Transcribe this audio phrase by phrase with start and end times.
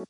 [0.00, 0.06] は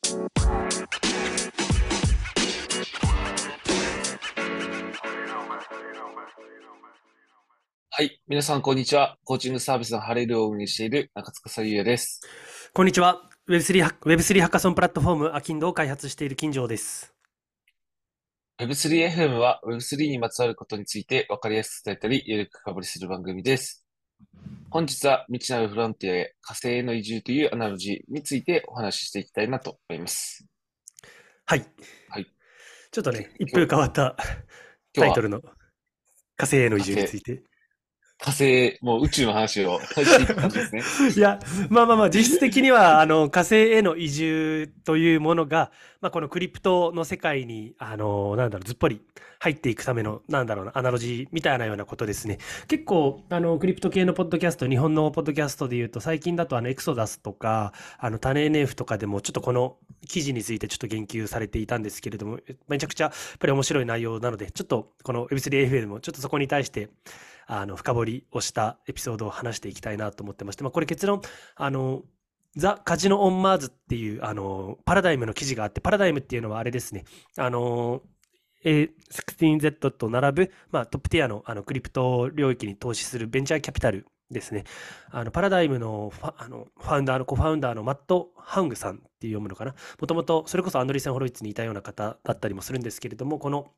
[8.05, 8.23] い。
[8.29, 9.19] 皆さん、こんにちは。
[9.25, 12.21] コーチングサービスのハレルを運営している中塚優也です。
[12.73, 13.29] こんにちは。
[13.49, 17.13] Web3 ハ Web3 ハッカソンプラットフォーム、アキンドを開発している金城です。
[18.61, 23.85] Web3FM は Web3 にまつわることについて分かりやすく伝えたり、より深掘りする番組です。
[24.71, 30.47] 本日は未知なるフロンティアへ火星への移住というアナロジーについてお話ししていきたいなと思います。
[31.47, 31.67] はい。
[32.09, 32.27] はい。
[32.93, 34.17] ちょっとね、一風変わった
[34.93, 35.41] タイトルの
[36.37, 37.43] 火星への移住について
[38.23, 40.83] 火星、もう宇宙の話をしていですね。
[41.17, 49.01] いや、まあまあまあ、実質的には、 あの、火星への移住というものが、まあ、このクリプトの世界に、あの、なんだろう、ずっぽり
[49.39, 52.37] 入っていくための、なんだろうな、アナロジーみたいなようなことですね。
[52.69, 66.91] 結構、あの、クリプト系のポッドキャスト、日本のポッドキャストで言うと、最近だと、あの、エクソダスとか、あの、タネ NF とかでも、ちょっとこの記事についてちょっと言及されていたんですけれども、めちゃくちゃ、やっぱり面白い内容なので、ちょっと、この Web3FA でも、ちょっとそこに対して、
[67.53, 71.21] あの深掘りをしたエピソードを話していきたいなと思ってまして、まあ、これ結論
[71.57, 72.03] あの
[72.57, 77.05] ザ・カジノ・オン・マーズっていうあのパラダイムの記事があってパラダイムっていうのはあれですね
[77.37, 78.03] あの
[78.65, 84.65] A16Z と並ぶ、まあ、トップティアのあのクリプト領域に投資するベンチャーキャピタルですね。
[85.11, 89.75] あのパラダイムのファあのファウンダーのコファウンダーのマット・ハングさんって読むのかな。
[90.01, 93.73] もともとそれこそアンドリーセン・ホロイツにいたような方だったりもするんですけれども、この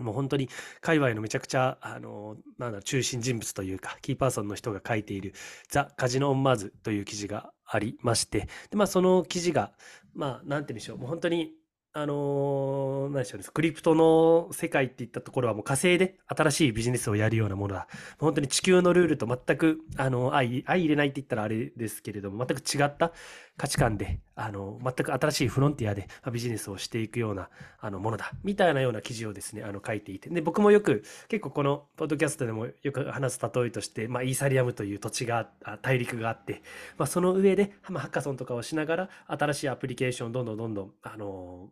[0.00, 0.48] もう本当に
[0.80, 5.34] 界隈のめちゃくちゃ、あの、なんだ、中心人物というか、キーパーソンの人が書いている、
[5.68, 9.72] ザ・カジノ・オン・マーズという記事がありまして、で、まあ、その記事が、
[10.14, 11.54] まあ、なんて言うんでしょう、もう本当に
[11.92, 17.88] あの、何でしょうね、クリプトの世界っていったところはもう火星で新しいビジネスをやるようなものだ。
[18.20, 23.12] 本当に地球のルールと全く、あの、相、相入れないって言ったらあれですけれども、全く違った
[23.60, 28.32] 価値観で、あの、全く新しいフロンティアでビジネスをしていくような、あの、ものだ。
[28.42, 30.30] みたいなような記事をですね、あの、書いていて。
[30.30, 35.50] で、僕もよく、結構この、ポッドキャストでもよく話す例えとして、まあ、イーサリアムという土地が、
[35.82, 36.62] 大陸があって、
[36.96, 41.68] まあ、その上で、まあ、ハッカソンとかをしながら、新しいアプリケーションをどんどんどんどん、あの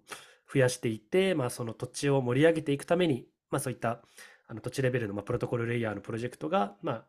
[0.52, 4.02] 増やしていって、まあ、その土地を盛り上げていくために、まあ、そういった
[4.46, 7.04] あの土地レベルの、ま、プロトコルレイヤーのプロジェクトが、まあ、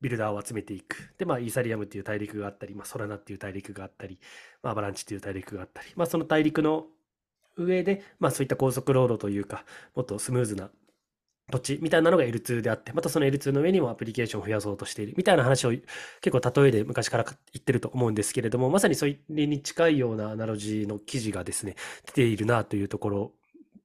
[0.00, 1.14] ビルダーを集めていく。
[1.18, 4.18] で、まあ、イーサリアムっていう大陸があったり、まあ、ソラナっていう大陸があったり、
[4.62, 6.86] まあ、アバランチっていう大陸があったり、まあ、その大陸の
[7.56, 9.64] 上で、まあ、そういった高速道路というか、
[9.94, 10.70] もっとスムーズな
[11.50, 21.76] 土地みたいなのが L2 であって、またその L2 の上にもアプリケーションを増やそうとしているみたいな話を結構例えで昔から言ってると思うんですけれども、まさにそれに近いようなアナロジーの記事がですね、
[22.06, 23.32] 出ているなというところ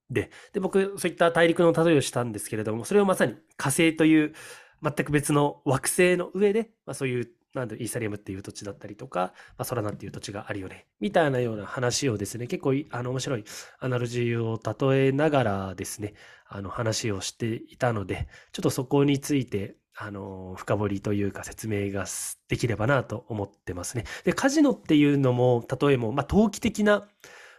[0.10, 4.34] で、で、僕、そういった大陸の例えをしたんですけれども、それをまさに火星という
[4.82, 13.44] 全く別の惑星の上で、まあ、そういうなんでイーサリアムっていう土地だったりとか、まあ、ソラナっていう土地があるよね、みたいなような話をですね、結構あの面白い
[13.80, 14.60] アナロジーを
[14.92, 16.14] 例えながらですね、
[16.48, 22.06] あの話をしていたので、ちょっとそこについて、あの、深掘りというか説明が
[22.48, 24.06] できればなと思ってますね。
[24.24, 27.08] で、カジノっていうのも、例えも、まあ、投機的な、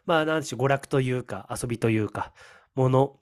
[0.07, 2.33] まあ、なんでしょう、娯楽というか、遊びというか、
[2.75, 3.21] もの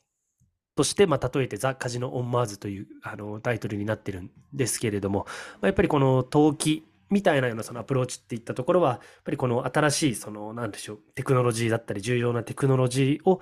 [0.76, 13.40] として、まあ、例えてザ・カジノ・オン・マーズというあのタイトルになってるんですけれども、まあ、やっぱりこの投機みたいなようなそのアプローチっていったところは、やっぱりこの新しいその、なんでしょう、テクノロジーだったり、重要なテクノロジーを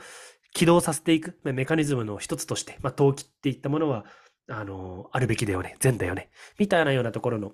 [0.54, 4.06] 起動させていくメカニズムの一つとして、まあ、投機っていったものは、
[4.48, 7.52] あの、あるべきだよね、善だよね、みたいなようなところの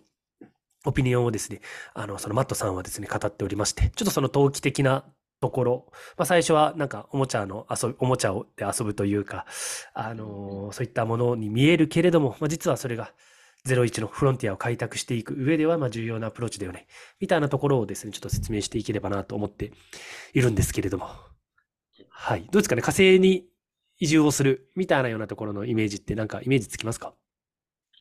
[0.86, 1.60] オピニオンをですね、
[1.94, 5.04] あの、そのマットさんはですね、語っておりまして、ちょっとその投機的な
[5.44, 9.44] ところ、まあ、最初はなんかおもちゃの遊び、おもちゃをで遊ぶというか、
[9.92, 13.12] あのー、そういったものに見えるけれども、まあ、実はそれが
[13.66, 16.86] 01のフロンティアを開拓していく上では、まあ、重要なアプローチだよね。
[17.20, 19.72] みたいなところをですね、ちょっと説明していければなと思って
[20.32, 21.10] いるんですけれども。
[22.08, 22.48] はい。
[22.50, 22.80] どうですかね？
[22.80, 23.44] 火星に
[23.98, 27.12] 移住をするみたいなようなところのイメージってなんかイメージつきますか？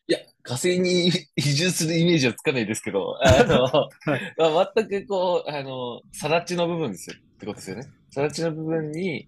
[0.06, 3.64] いや、火星に移住するイメージはつかないですけど、あの、
[4.06, 7.16] はい、まあ、全くこう、あの、さら地の部分ですよ。
[7.44, 7.84] ってことですよね。
[8.12, 9.28] さら地の部分に、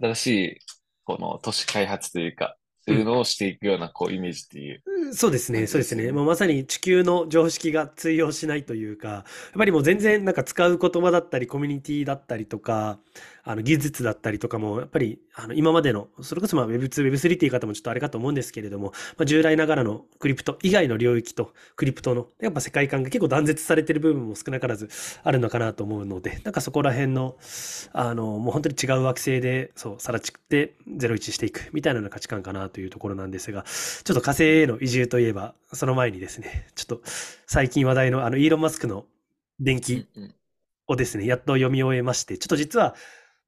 [0.00, 0.58] 新しい、
[1.04, 2.56] この都市開発というか、
[2.88, 4.82] そういうのをしていくような、こう、イメージっていう。
[5.12, 6.12] そうですね、そうですね。
[6.12, 9.24] もうまさに地球の常識が通用しないというか、やっ
[9.58, 13.00] ぱりもう全然なんか使う言葉だったり、コミュニティだったりとか、
[13.48, 24.88] あの技術だったりとかも、やっぱりあの今までの、それこそまあ Web2、Web3 っていう言い方もちょっとあれかと思うんですけれども、まあ、従来ながらのクリプト以外の領域とクリプトのやっぱ世界観が結構断絶されてる部分も少なからず
[25.22, 27.36] あるのかなと思うので、なんかそこら辺の、
[27.92, 37.02] あの、もう本当に違う惑星で、そう、さらちくって01していくみたいな価値観かなというところなんですが、ちょっと火星への移住といえば、その前にですね、ちょっと
[37.46, 39.04] 最近話題のあのイーロン・マスクの
[39.60, 40.06] 電気
[40.86, 42.94] をですね、やっと読み終えまして、ちょっと実は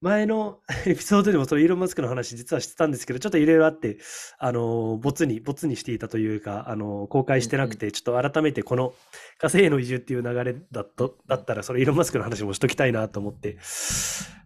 [0.00, 3.98] 前の エピソードでもそのイーロン・マスクの話実はしてたんですけど、ちょっといろいろあって、
[4.38, 8.94] あの、ボツに、ボツにしていたというか、あの、公開してなくて、ちょっと改めてこの
[9.38, 13.58] 火星への移住っていう流れだと、だったら、そのイーロン・マスクの話もしときたいなと思って、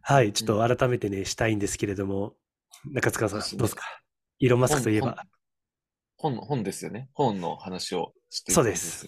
[0.00, 2.34] はい、ちょっと改めてね、したいんですけれども、
[2.86, 3.84] 中塚さん、どうですか
[4.38, 5.24] イーロン・マスクといえば。
[6.16, 7.10] 本、本ですよね。
[7.12, 9.06] 本の話をしてる、ね、そうです。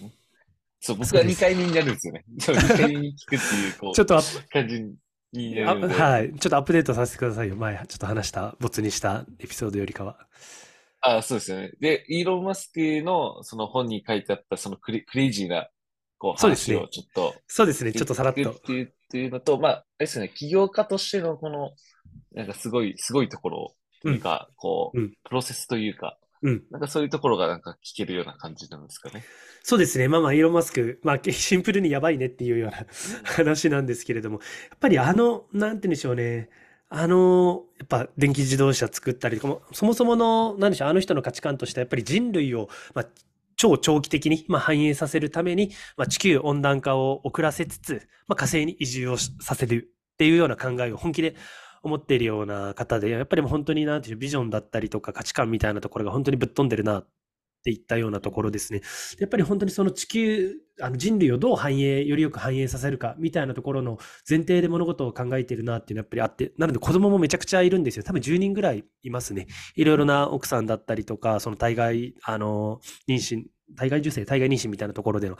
[0.79, 2.23] そう、僕は2回目になるんですよね。
[2.39, 4.19] そう、2回目に聞くっていう、こう、ちょっと
[4.51, 4.95] 感じに。
[5.35, 6.33] はい。
[6.39, 7.55] ちょっとアップデートさせてくださいよ。
[7.55, 10.17] 前、ちょっと話した、没にしたエピソードよりかは。
[11.01, 11.71] あそうですよね。
[11.79, 15.69] で、イーロン・マスクのその本に書いてあったそのクレクレイジーな
[16.17, 17.35] こう話をちょっと。
[17.47, 17.93] そうですね。
[17.93, 18.51] ちょっとさらっと。
[18.51, 21.71] っていうっていうのと、まあ、あれですね、起業家としてのこの、
[22.33, 26.63] なんかすごい、すごいところというか、うん、こう、うん、プロセスというか、うん。
[26.71, 29.23] なんかそういうところがなんか聞けるような感じなんですかね。
[29.63, 30.07] そうですね。
[30.07, 32.85] まあまあ、イーロン・マスク、まあ、シンプルにやばいねっていうような
[33.23, 34.39] 話なんですけれども、
[34.69, 36.49] やっぱりあの、なんて言うんでしょうね。
[36.89, 43.05] あの、やっぱ電気自動車作ったりとかも、そもそもの、なんでしょう、あの人の価値観としては、やっぱり人類を、まあ、
[43.55, 51.35] 超長期的に、まあ、反映させるために、まあ、地球温暖化を遅らせつつ、まあ、火星に移住をさせるっていうような考えを本気で
[51.87, 57.07] 思っているような方で、やっぱりもう本当になんていうビジョンだったりとか価値観みたいなところが本当にぶっ飛んでるなっ
[57.65, 58.81] ていったようなところですね。
[59.19, 63.97] やっぱり本当にその地球、あの人類をどう繁栄、よりよく繁栄させるかみたいなところの
[64.29, 68.03] 前提で物事を考えてるなっていうのはやっぱりあって、なので子供もめちゃくちゃいるんですよ。
[68.03, 69.47] 多分10人ぐらいいますね。
[69.75, 73.45] いろいろな奥さんだったりとか、その対外、あの、妊娠、
[73.77, 75.37] 体外受精、体外妊娠みたいなところでの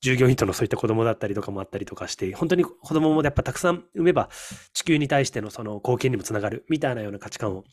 [0.00, 4.28] 従業員とのそういった子供だったりとかもあったりとかして、本当に子供もやっぱたくさん産めば
[4.72, 7.64] 地球に対してのその貢献にもつながるみたいなような価値観を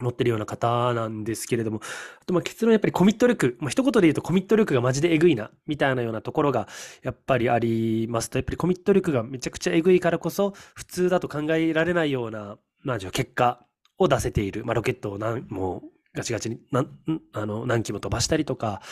[0.00, 1.80] 持ってるような方なんですけれども、
[2.22, 6.68] あとまあ結論やっぱりコミット力、まあ、一言で言うとコミット力がマジでえぐいな、みたいなようなところが
[7.02, 13.64] やっぱりありますと、やっぱりコミット力がめちゃくちゃえぐいからこそ、普通だと考えられないような、まあ、結果
[13.98, 15.82] を出せている、まあ、ロケットを何も
[16.18, 16.88] ガチガチに何
[17.32, 18.82] あの何機も飛ばしたりとか、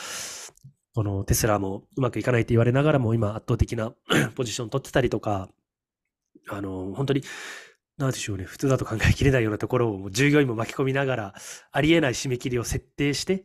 [0.95, 3.93] このテスラもうまくいかないって言われながらも今圧倒的な
[4.37, 5.49] ポジション取ってたりとか、
[6.49, 7.23] あの、本当に、
[7.99, 11.35] なんでしょうね、普通だと考えきれないようなところを従業員も巻き込みながら、
[11.73, 13.45] ありえない締め切りを設定して、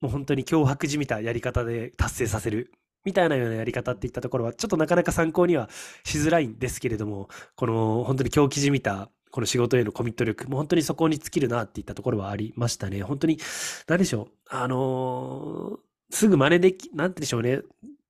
[0.00, 2.72] もう本当に脅迫じみたやり方で達成させる
[3.04, 5.70] みたいなようなやり方っていったところは、ちょっとなかなか参考には
[6.04, 13.02] しづらいんですけれども、この本当に狂気じみたこの仕事へのコミット力、もう本当にそこに尽きるなっていったところはありましたね。
[13.02, 13.38] 本当に、
[13.86, 14.32] 何でしょう。
[14.50, 17.60] あのー、すぐ真似でき、なんてでしょうね。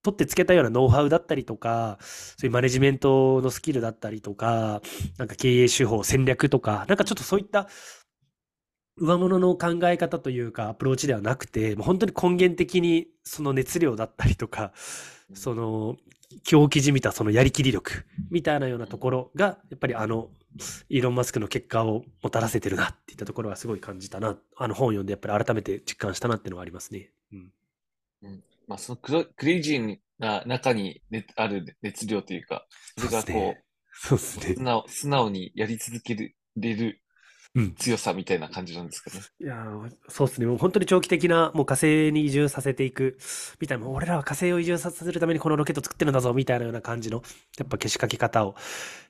[0.03, 4.81] 取ってつけたようなノウハウだったりとか、そういうマネジメントのスキルだったりとか、
[5.19, 7.69] なんか経営手法、戦略とか、なんかちょっとそういった
[8.97, 14.73] 上物の考え方というかアプローチではなくて、もう本当に根源的にその熱量だったりとか、
[15.35, 15.97] その
[16.45, 20.29] 狂気じみたそのやりきり力みたいなようなところが、やっぱりあの、
[20.89, 24.39] イーロン・マスクの結果をもたらせてるなっていったところはすごい感じたな。
[24.57, 27.11] あの本を読んでやっぱり改めて実感したなっていうのはありますね。
[27.33, 27.53] うん。
[28.23, 32.67] うん、まあそのククレイジーな中に、ね、ある熱量というか、
[32.97, 34.55] それがこう、そうですね。
[34.55, 36.15] 素直素直にやり続け
[36.57, 37.03] れる
[37.79, 39.21] 強さみたいな感じなんですかね。
[39.41, 39.65] いや
[40.09, 40.47] そうですね。
[40.47, 43.19] もう本当に長期的な、もう火星に移住させていく、
[43.61, 47.23] みたいな、俺らは火星を移住させるためにこのロケット作ってるんだぞ、みたいなような感じの、
[47.59, 48.55] やっぱ消しかけ方を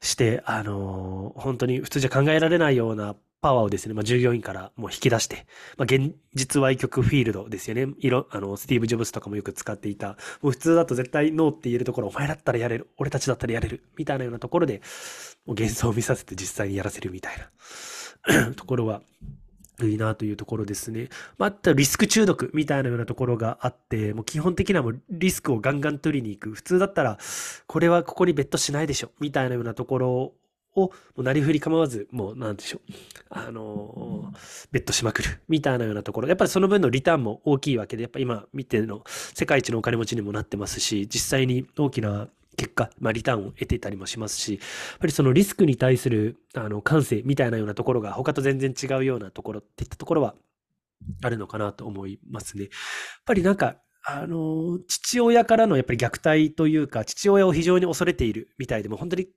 [0.00, 5.46] して、あのー、本当に普通じゃ考えられないようなパワーをですね、まあ、従業員からもう引き出して、
[5.76, 7.94] まあ、現実歪曲フィールドですよね。
[7.98, 14.82] 色、あの、スティーブ・ジョブズとかもよく使っていた、もう普通だと絶対ノーって言えるところ、お前だったらやれる、俺たちだったらやれる、みたいなようなところで、
[15.46, 17.48] もう幻想を見させて実際にやらせるみたいな。
[18.56, 19.02] ところは
[19.82, 21.08] いいなというところですね。
[21.38, 26.54] まあたリスク中毒みたいなようなところがあって、もう基本的にはもうリスクをガンガン取りに行く。
[26.54, 27.18] 普通だったら、
[27.66, 30.34] これはここにベットしないでしょみたいなようなところを、
[30.74, 32.92] もうなりふり構わず、もうなんでしょう。
[33.30, 35.40] あのー、ベットしまくる。
[35.48, 36.28] みたいなようなところ。
[36.28, 44.58] やっぱりその分のリターンも大きいわけで、やっぱ今見ての世界一のお金持ちにもなってますし、実際に大きな結果、まあ、リターンを得ていたりもしますし、や
[44.96, 50.34] っぱりそのリスクに対するあの感性みたいなようなところが他と全然違うようなところっていったところは
[51.22, 52.64] あるのかなと思いますね。
[52.64, 52.70] やっ
[53.24, 59.28] ぱりなんか、あの、父親からのやっぱり虐待というか、父親を非常に恐れているみたいで、も本当に、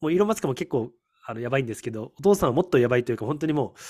[0.00, 0.90] もうイーロン・マスクも結構
[1.26, 3.80] あのやばいんですけど、お父さんはもっとやばいというか、本当にもう、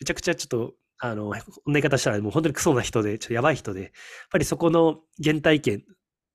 [0.00, 3.90] めちゃくちゃちょっと、あの、こんな言い方したらもう本当にクソな人で、ちょっとやばい人で、やっ
[4.30, 5.84] ぱりそこの原体験、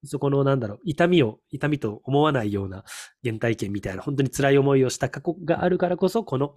[0.06, 2.84] そこのなんだろう、痛みを、痛みと思わないような
[3.24, 6.56] 原体験みたいな、本当に辛い思いをした過去があるからこそ、この、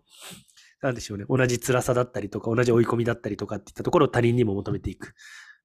[0.82, 5.14] なんでしょうね、同じ辛さだったりとか、同じ追い込みだったりとかっていったところを他人にも求めていく。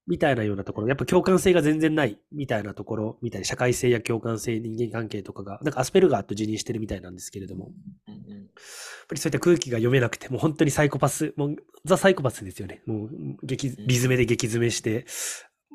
[0.06, 7.72] みたいなようなところ、やっぱ共感性が全然ないみたいなところ、みたいな社会性や共感性、人間関係とかが、なんかアスペルガーと辞任してるみたいなんですけれども、
[8.08, 12.82] うんうんやっぱりそういった空気が読めなくて、もう本当にサイコパス、もうザ・サイコパスですよね。
[12.86, 13.10] もう
[13.44, 15.06] 激、リズメで激詰めして、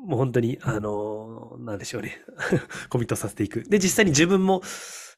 [0.05, 2.21] もう本当に、あのーなんでしょうね。
[2.89, 3.63] コミットさせていく。
[3.63, 4.61] で、実際に自分も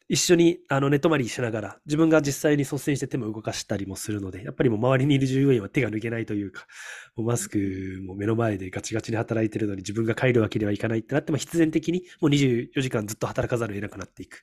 [0.09, 6.67] 一緒にあの寝泊まりしながら、自分が実際に率先して手も動かしたりもするので、やっぱりもう周りにいる従業員は手が抜けないというか、
[7.15, 14.41] もうマスクも目の前でガチガチに働いてるのに自分が帰るわけにはいかないってなっても必然的にもう24時間ずっと働かざるを得なくなっていく。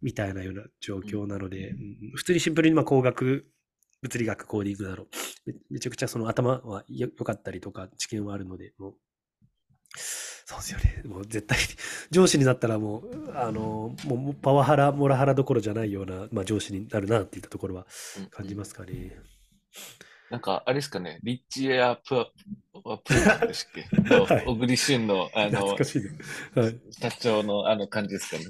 [0.00, 3.46] みたいなような状況なので、うん普通にシンプルにまあ工学、
[4.02, 5.08] 物理学、コーディングだろう。
[5.46, 8.94] めめちゃくちゃその頭はよ良かったりとか知見はあるので、もう、
[9.96, 11.02] そうですよね。
[11.04, 11.64] もう絶対に、
[12.10, 17.86] 上司になったらもう、あの、もうパワハラ、モラハラどころじゃないような、まあ、上司になるなっていったところは
[18.18, 19.16] うん感じますかね。
[20.30, 22.26] なんか、あれですかね、リッチエアプア、
[22.98, 26.10] プーでしたっけい小栗旬の、あの懐か、しいね。
[26.54, 26.80] はい。
[26.90, 28.44] 社長のあの感じですかね。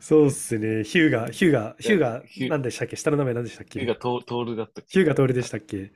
[0.00, 0.84] そうっすね。
[0.84, 5.92] ヒューガ、ヒューガ、ヒューガヒュ、ー何でしたっけ下の名前何でしたっけ手がトトールだったっけヒューガ徹でしたっけ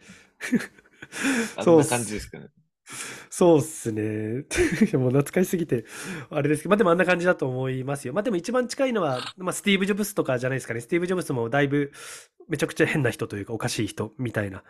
[1.57, 2.49] あんそうっすな感じですかね。
[3.31, 4.45] そうっすね。
[4.95, 5.85] もう懐かしすぎて、
[6.31, 8.15] あれですけど、まあでもあんな感じだと思いますよ。
[8.15, 10.81] まあでも一番近いのは、まあスティーブ・ジョブスとかじゃないですかね。
[10.81, 11.91] スティーブ・ジョブスもだいぶ
[12.49, 14.63] めちゃくちゃ変な人というかおかしい人みたいな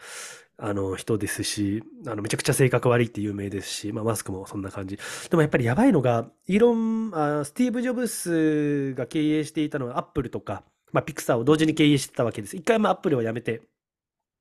[0.59, 4.99] あの人ですし、あのめちゃくちゃ性格悪いって有名ですし、まあマスクもそんな感じ。
[5.29, 12.57] でもやっぱりやばいのが、イーロン、あスティーブ・ジョブスが経営していたのはアップルとか、まあピクサーを同時に経営してたわけです。
[12.57, 13.61] 一回まあアップルを辞めて、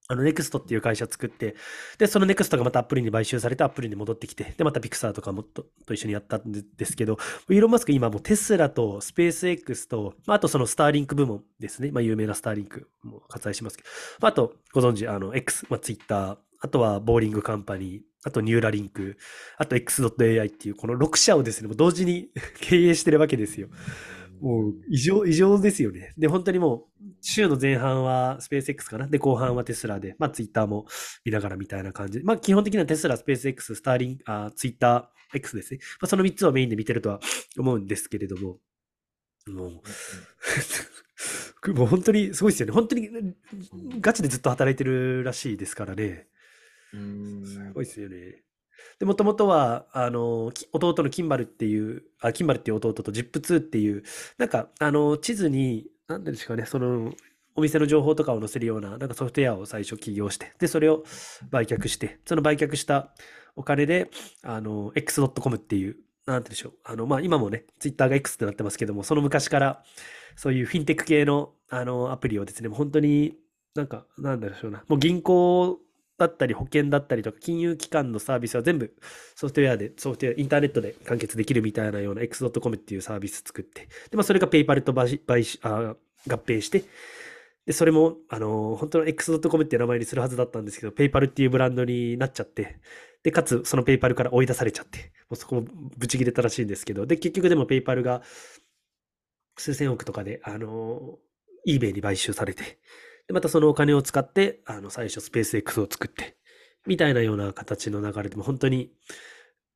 [0.07, 1.55] あの、ネクストっていう会社作って、
[1.97, 7.17] で、そのネクストがまたアップルに買収されて、アップルに戻ってきて、で、またピクサーとかもとと一緒にやったんですけど、
[7.49, 11.91] イーロン・マスク今もうテスラとスペース X と、まあ、あとそのスターリンク部門ですね。
[11.91, 13.89] まあ、有名なスターリンクも割愛しますけど、
[14.21, 19.17] まあ、あと、ご存知、あの、X、まあ、ツイッター、あとはボーリングカンパニー、あとニューラリンク、
[19.57, 22.29] あと X.AI っていう、この6社をですね、もう同時に
[22.61, 23.69] 経営してるわけですよ。
[24.41, 26.13] もう異常、異常ですよね。
[26.17, 29.07] で、本当にもう、週の前半はスペース X かな。
[29.07, 30.85] で、後半はテスラで、まあ、ツイッターも
[31.23, 32.23] 見ながらみたいな感じで。
[32.23, 35.79] まあ、基本的にはテスラ、スペース X、スターリンあツイッター X ですね。
[36.01, 37.19] まあ、その3つをメインで見てるとは
[37.57, 38.59] 思うんですけれども、
[39.47, 39.71] もう、
[41.73, 42.73] もう本当にすごいですよね。
[42.73, 43.09] 本当に
[43.99, 46.27] ガチでずっと働いてるらしいですからね。
[46.91, 48.44] すごいですよね。
[48.99, 54.03] で、もともとは、あの、弟のキンバルっていう、あ、キンバルっていう弟とジップ2っていう、
[54.37, 57.13] なんか、あの、地図に、なんていうんですかね、その、
[57.55, 61.03] お店の情報とかを載せるような、なんかソフトウェアを最初起業して、で、それを
[61.51, 63.13] 売却して、その売却した
[63.55, 64.09] お金で、
[64.43, 66.73] あの、x.com っていう、なんていうんでしょう。
[66.83, 69.83] あの、まあ、今もね、ツイッターが X ってなってますけども、その昔から、
[70.35, 73.37] そういうフィンテック系の、あの、アプリをですね、もう本当に
[73.75, 75.79] なんか、なんだろうな、もう銀行
[76.17, 78.95] だったり保険だったりとか金融機関のサービスは全部
[79.35, 85.95] ソフトウェアで、ソフトウェア、インターネットで完結できるみたいなような X.com っていうサービス作って、で、まあそれがペイパルと買買収あ
[86.27, 86.83] 合併して、
[87.65, 92.79] で、それも、あの、本当の X.com っていう名前にするはずだったんですけど、ペイパルっていうブランドになっちゃって、
[93.23, 95.63] で、かつ、そのペイパルから追い出されちゃって、もうそこも
[95.97, 98.21] ブチ切れたらしいんですけど、で、結局でもペイパルが
[99.57, 101.17] 数千億とかで、あの、
[101.67, 102.77] eBay に買収されて、
[103.27, 106.37] で、またそのお金を使って、あの、最初スペース X を作って、
[106.85, 108.91] みたいなような形の流れでも本当に、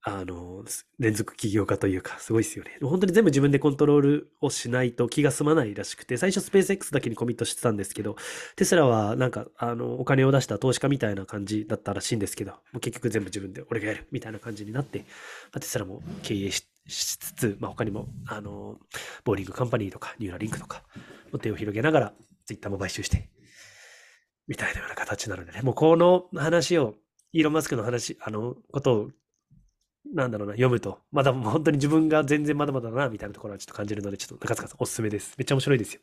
[0.01, 0.63] あの、
[0.97, 2.77] 連続起業家というか、すごいですよね。
[2.79, 8.15] でも本当に全部自分でコントロールをしないと気が済まないらしくて、最初スペース X だけにコミットしてたんですけど、
[8.55, 15.05] テスラはなんか、あの、お金を出した投資家みたいな感じだったらしいんですけど、もう結局全部自分で俺がやるみたいな感じになって、ま
[15.55, 18.77] あ、テスラも経営しつつ、まあ、他にも、あの、
[19.25, 20.83] ボーリングカンパニーとか、ニューラリンクとか、
[21.33, 22.13] の手を広げながら、
[22.45, 23.29] ツイッターも買収して、
[24.49, 26.95] みたいなような形なのでね、もうこの話を、
[27.31, 29.09] イーロン・マスクの話、あの、ことを、
[30.11, 35.35] なんだろうな、読むと、まだもう本当に自分が全然まだまだだな、みたいなところはちょっと感じるので、ちょっと中塚さんおすすめです。
[35.37, 36.01] めっちゃ面白いですよ。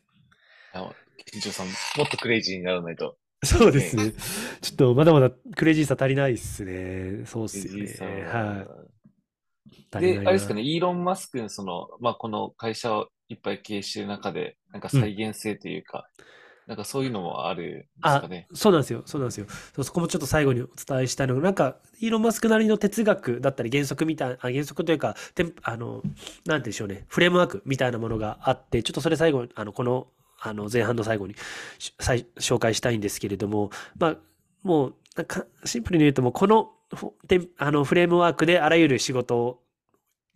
[0.74, 0.94] あの、
[1.28, 3.18] 金城さん、もっとクレイジーにならないと。
[3.42, 4.12] そうですね。
[4.60, 7.26] ちょっとまだまだクレイジーさ足りないっすね。
[7.26, 8.24] そうっすよね。
[8.26, 8.64] は
[9.98, 10.00] い。
[10.00, 16.08] で、あれですかね、イーロン・マスクのその、まあ、この会社をいっぱい経営している中で、なんか再現性というか、
[16.66, 19.02] なんかそういうのもあるんですかあね。、そうなんですよ。
[19.06, 19.46] そうなんですよ。
[19.82, 26.04] そこもちょっと最後にお伝えしたいのが、なんか、イーロン・マスクなりの哲学だったり原則みたい、あ原則というか、テンあの、なんて
[26.44, 30.08] 言うんでしょうね、フレームワークみたいなものがあって、ちょっとそれ最後、あの、この、
[30.40, 31.36] あの、前半の最後に
[31.98, 34.16] 紹介したいんですけれども、まあ、
[34.64, 39.62] もう、なんか、シンプルに言うともう、この、フォテンあの、フレームワークであらゆる仕事を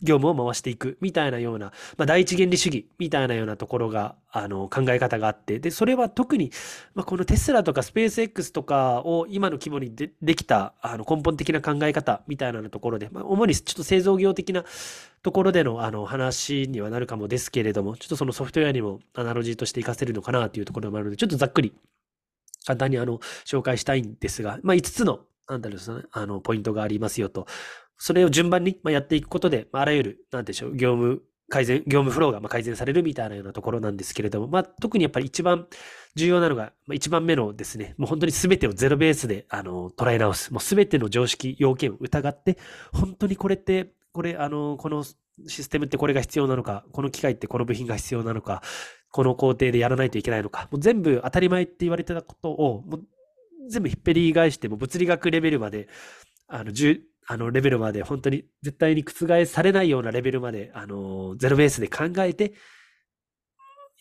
[0.02, 6.50] 業務を回していくみたいなような、まあ、第一原理主義みたいなようなところが、あの、考え方があって、で、それは特に、
[6.94, 14.64] まあ、このテスラとかスペース X とかを今の規模にでできた、あの、根本的な考え方みたいなところで、まあ、主にちょっと製造業的な
[15.22, 21.74] ところでの、あの、話にはなるかもですけれども、ちょっとそのソフトウェアにもアナロジーとして活かせるのかなというところもあるので、ちょっとざっくり、
[22.66, 27.46] 簡単にあの、紹介したいんですが、まあ、5つの、なんだろう、ね、あの、ポイントがありますよと。
[28.02, 35.66] それを順番にやっていくことで、あらゆる、なんでしょう、業務改善、業務フローが改善されるみたいなようなところなんですけれども、まあ、特にやっぱり一番
[36.14, 40.50] 重要なのが、まあ、一番目のですね、もう本当に全てをゼロベースで、あの、捉え直す。
[40.50, 42.56] もう全ての常識、要件を疑って、
[42.92, 45.04] 本当にこれって、これ、あの、この
[45.46, 48.62] システムってこれが必要なのか、この機械ってこの部品が必要なのか、
[49.10, 53.02] この工程でやらないといけないのか、もう全部当たり前って言われてたことを、もう
[53.68, 55.88] 全部ひっぺり返して、も物理学レベルまで、
[56.46, 56.72] あの、
[57.30, 62.54] あのレベルまで、本当に絶対に覆されないようなレベルまで、あの、ゼロベースで考えて、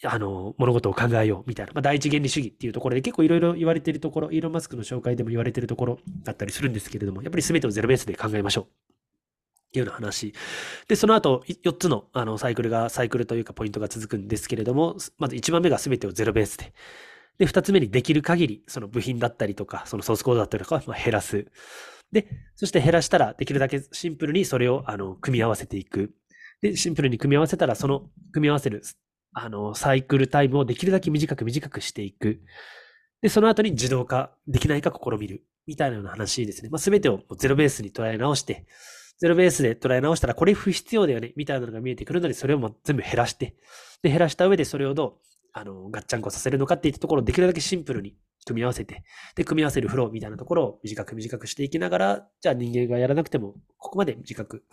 [0.03, 8.63] あの、物事を考えようみたいな、まあ、第一原理主義っていうところで結構いろいろ言われてるところ、イーロン・マスクの紹介でも言われてるところだったりするんですけれども、やっぱり全てをゼロベースで考えましょう。
[8.63, 8.67] っ
[9.73, 10.33] ていうような話。
[10.87, 16.73] で、その後、4つのあのサイクルが、サイクルというかポイントが続くんですけれども、まず1番目が全てをゼロベースで。
[17.37, 21.45] で、2つ目にできる限り、その部品だったりとか、そのソースコードだったりとか、ま、減らす。
[22.11, 26.11] で、そして減らしたら、できるだけシンプルにそれを、あの、組み合わせていく。
[26.61, 28.81] で、シンプルに組み合わせたら、その、組み合わせる、
[29.33, 32.41] あの、サイクルタイムをできるだけ短く短くしていく。
[33.21, 35.43] で、その後に自動化できないか試みる。
[35.67, 36.69] みたいなような話ですね。
[36.69, 38.65] まあ、全てをゼロベースに捉え直して、
[39.19, 43.55] ゼロベースで捉え直したら、これ不必要だよね、みたいなのが見えてくるので、それをも全部減らして、
[44.01, 45.13] で、減らした上でそれをどう、
[45.53, 49.03] あの、ガッチャンコさせるのかっていったところをできるだけシンプルに組み合わせて、
[49.35, 54.63] で、組み合わせるフローみたいなところを短く短くしていきながら、じゃあ人間がやらなくても、ここまで短く、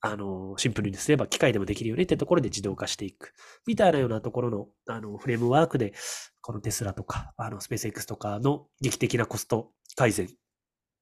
[0.00, 3.34] あの、シンプルにすれば機械でもできるよねってところで自動化していく。
[3.66, 5.92] みたいなようなところの、あの、フレームワークで、
[6.40, 10.28] このテスラとか、あの、スペース X とかの劇的なコスト改善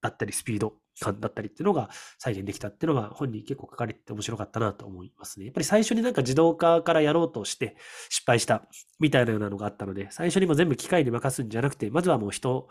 [0.02, 5.46] だったり、スピード感だったりっていうのが再現できたっていうのが本人結構書かれてて面白かったなと思いますね。
[5.46, 7.76] やっぱり最初になんか自動化からやろうとして
[8.08, 8.62] 失敗した
[8.98, 12.68] みたいなようなのがあったので、最初にも全部機械に任すんじゃなくて、まずはもう人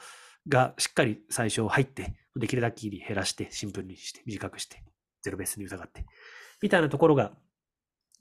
[0.47, 4.83] がしっかり最初入って、できるだけ減らして、シンプルにして、短くして、
[5.21, 6.05] ゼロベースに疑って、
[6.61, 7.33] みたいなところが、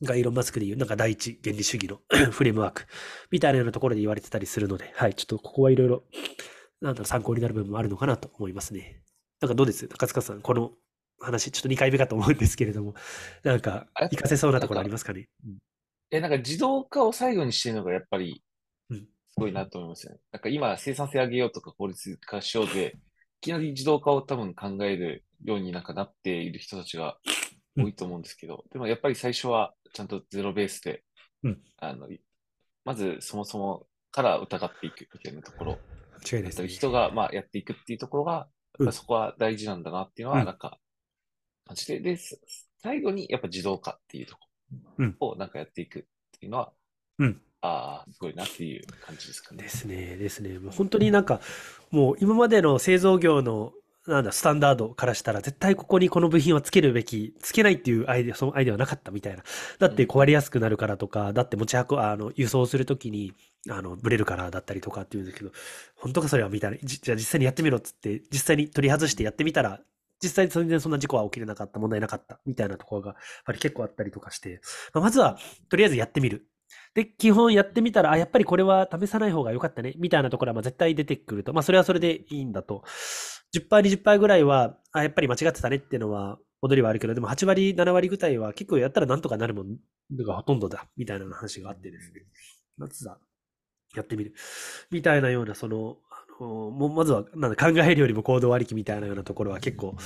[0.02, 2.86] がイーロン・マスクでいう、なんか第一原理主義の フレームワーク
[3.30, 6.04] みたいなようなところで言われてたりするので、はい、ちょっとここはいろいろ
[6.80, 9.02] なんだろ参考になる部分もあるのかなと思いますね。
[9.40, 9.86] なんかどうです？
[9.88, 10.72] 高塚さん、この
[11.20, 12.94] 話、ちょっと2回目かと思うんですけれども、
[13.44, 15.28] なんか、活かせそうなところありますかね？
[16.10, 18.42] え、なんか自動化を最後にしてるのがやっぱり、
[18.90, 19.04] す
[19.36, 20.20] ごいなと思いますよね。
[20.32, 27.18] なんか今、生産性上げようとか効率化しようで、いきなり自動化を多分考えるようになんかなっている人たちが
[27.76, 31.04] 多いと思うんですけど、でもやっぱり最初はちゃんとゼロベースで、
[31.44, 32.08] うん、あの
[32.84, 35.78] まずそもそもから疑っていくみたいなところ。
[36.26, 38.48] 間違いです、ね、人がまあやっていくっていうところが、
[38.92, 40.78] そこは大事なんだなっていうのは、なんか、
[41.66, 42.18] 感じで、で、
[42.82, 44.36] 最後にやっぱ自動化っていうと
[45.18, 46.02] こをなんかやっていくっ
[46.38, 46.72] ていうのは、
[47.18, 47.40] うん。
[47.60, 49.62] ああ、すごいなっていう感じですかね。
[49.62, 50.58] ですね、ですね。
[50.58, 51.40] もう本当になんか、
[51.90, 53.72] もう今までの製造業の
[54.08, 59.42] なんだ、スタンダードからしたら、絶対ここにこの部品はつけるべき、つけないっていうアイデア、そのアイデアはなかったみたいな。
[59.78, 63.34] だって壊れやすくなるからとか、だって持ち運あの、輸送するときに、
[63.68, 65.50] あの、ブレるからだったりとかっていうんですけど、
[65.94, 66.78] 本当かそれはみたいな。
[66.82, 69.80] じゃあ実際にやってみろっつって、実際に取り外してやってみたら、
[70.22, 74.60] 実際に全然そんな事故は起きれなかった、問題なかった、みたいなところが、やっぱり結構あったりとかして、
[74.94, 76.46] まあ、まずは、とりあえずやってみる。
[76.94, 81.52] で、基本やってみたら、あ、やっぱりこれは試さない方が良かったね、みたいなところはまあ絶対出てくると。
[81.52, 82.82] まあそれはそれでいいんだと。
[83.54, 89.64] 10%、20%ぐらいは、あ、やっぱり間違ってたねっていうのは、戻りはあるけど、でも8割、7割ぐらいは結構やったらなんとかなるも
[90.10, 92.22] のがほとんどだ、みたいな話があってですね。
[92.76, 93.18] まずは、
[93.94, 94.34] やってみる。
[94.90, 99.96] みたいなような、その、あのもまずは、なんだ、考えるよりも行動ありきみたいなようなところは結構、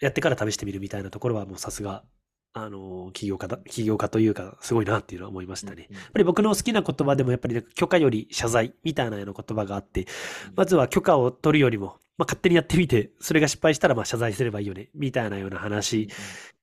[0.00, 2.04] やってから試してみるみたいなところはもうさすが
[2.52, 5.88] あの、起業家だ、起業家というか、すごいなっていうのは思いましたね。
[5.90, 10.06] やっぱり僕の好きな言葉でも、やっぱり許可より謝罪みたいなような言葉があって、
[10.56, 16.08] まずは許可を取るよりも、まあ、勝手にやってみて、それが失敗したらまあ謝罪すればいいよね、みたいなような話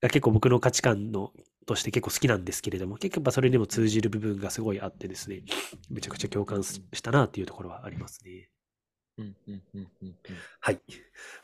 [0.00, 1.32] が結構僕の価値観の
[1.66, 5.42] として結構好きなんですけれども、結構やっぱそれにも通じる部分がすごいあってですね、
[5.90, 8.50] めちゃくちゃ共感したなっていうところはありますね。
[10.60, 10.80] はい。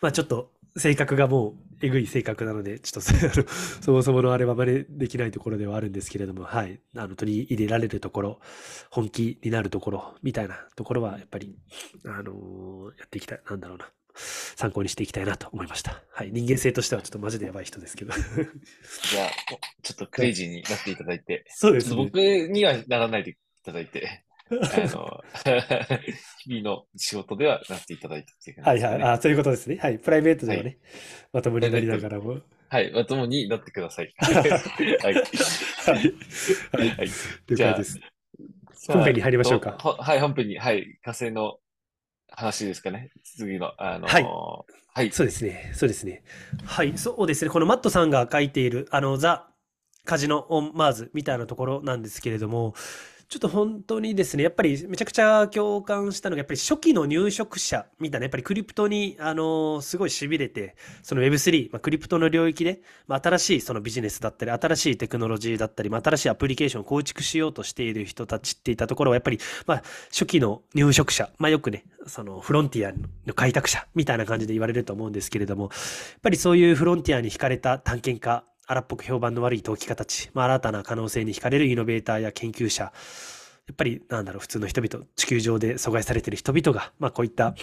[0.00, 6.80] まあちょっと性格がもうえぐい性格なので、ちょっとそ もそものあれは真似できないところではあるんですけれども、はい。
[6.96, 8.40] あの、取り入れられるところ、
[8.90, 11.56] 本気になるところ、みたいなところは、やっぱり、
[12.06, 13.92] あのー、やっていきたい、なんだろうな。
[14.16, 16.02] 参考にしていきたいなと思いました。
[16.12, 16.30] はい。
[16.32, 18.12] 人間性としてはちょっとマジでやばい人ですけど。
[18.12, 19.30] じゃあ、
[19.82, 24.54] ちょっとクレイジーになっていただいて、 そうでちょっと僕にはならないでいただいて、あ
[24.94, 25.24] の、
[26.44, 28.78] 日々の仕事ではなっていただいたっていう感はいはい。
[28.78, 29.04] じですかね。
[29.04, 29.76] あそういうことですね。
[29.76, 29.98] はい。
[29.98, 30.78] プライベートではね、はい
[31.33, 32.40] まともになりながらも。
[32.68, 32.92] はい。
[32.92, 34.12] まともになってください。
[34.18, 34.35] はい。
[34.35, 34.52] はい。
[35.02, 36.88] はい。
[36.90, 37.09] はい。
[37.48, 38.00] 了解です。
[38.88, 40.98] 本編に入りましょうかほはい、本編に、はい。
[41.02, 41.59] 火星の
[42.28, 43.11] 話ですかね。
[43.22, 45.11] 次の、あのーはいはい。
[45.11, 45.72] そうですね。
[45.74, 46.22] そうですね。
[46.64, 46.96] はい。
[46.96, 47.50] そうですね。
[47.50, 49.48] このマットさんが書いている、あの、ザ・
[50.04, 52.74] カジノ・オン・マーズみたいなところなんですけれども、
[53.28, 72.92] ちょっと本当にですね、やっぱりめちゃくちゃ共感したのが、やっぱり初期の入植者みたいな、やっぱりクリプトに、あのすごい痺れて、その Web3、まあ、クリプトの領域で、まあ、新しいそのビジネスだったり、新しいテクノロジーだったり、まあ、新しいアプリケーションを構築しようとしている人たちっていったところは、やっぱり、まあ、初期の入植者、まあ、よくね、そのフロンティア
[73.26, 75.70] の開拓者みたいな感じで言われると思うんですけれども、やっ
[76.22, 82.92] ぱりそういうフロンティアに惹かれた探検家、荒っぽく評判の悪い投機家たち、まあ、新たな可能性に惹かれるイノベーターや研究者、
[83.66, 87.55] やっぱり、なんだろう、普通の人々、地球上で阻害されてる人々が、まあこういった、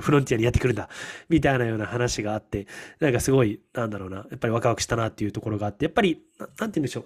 [0.00, 0.88] フロンティアにやってくるんだ、
[1.28, 2.66] みたいなような話があって、
[2.98, 7.04] なんかすごい、なんだろうな、やっぱりワクワクしたなっていうところがあって、やっぱり、ななんて言うんでしょう。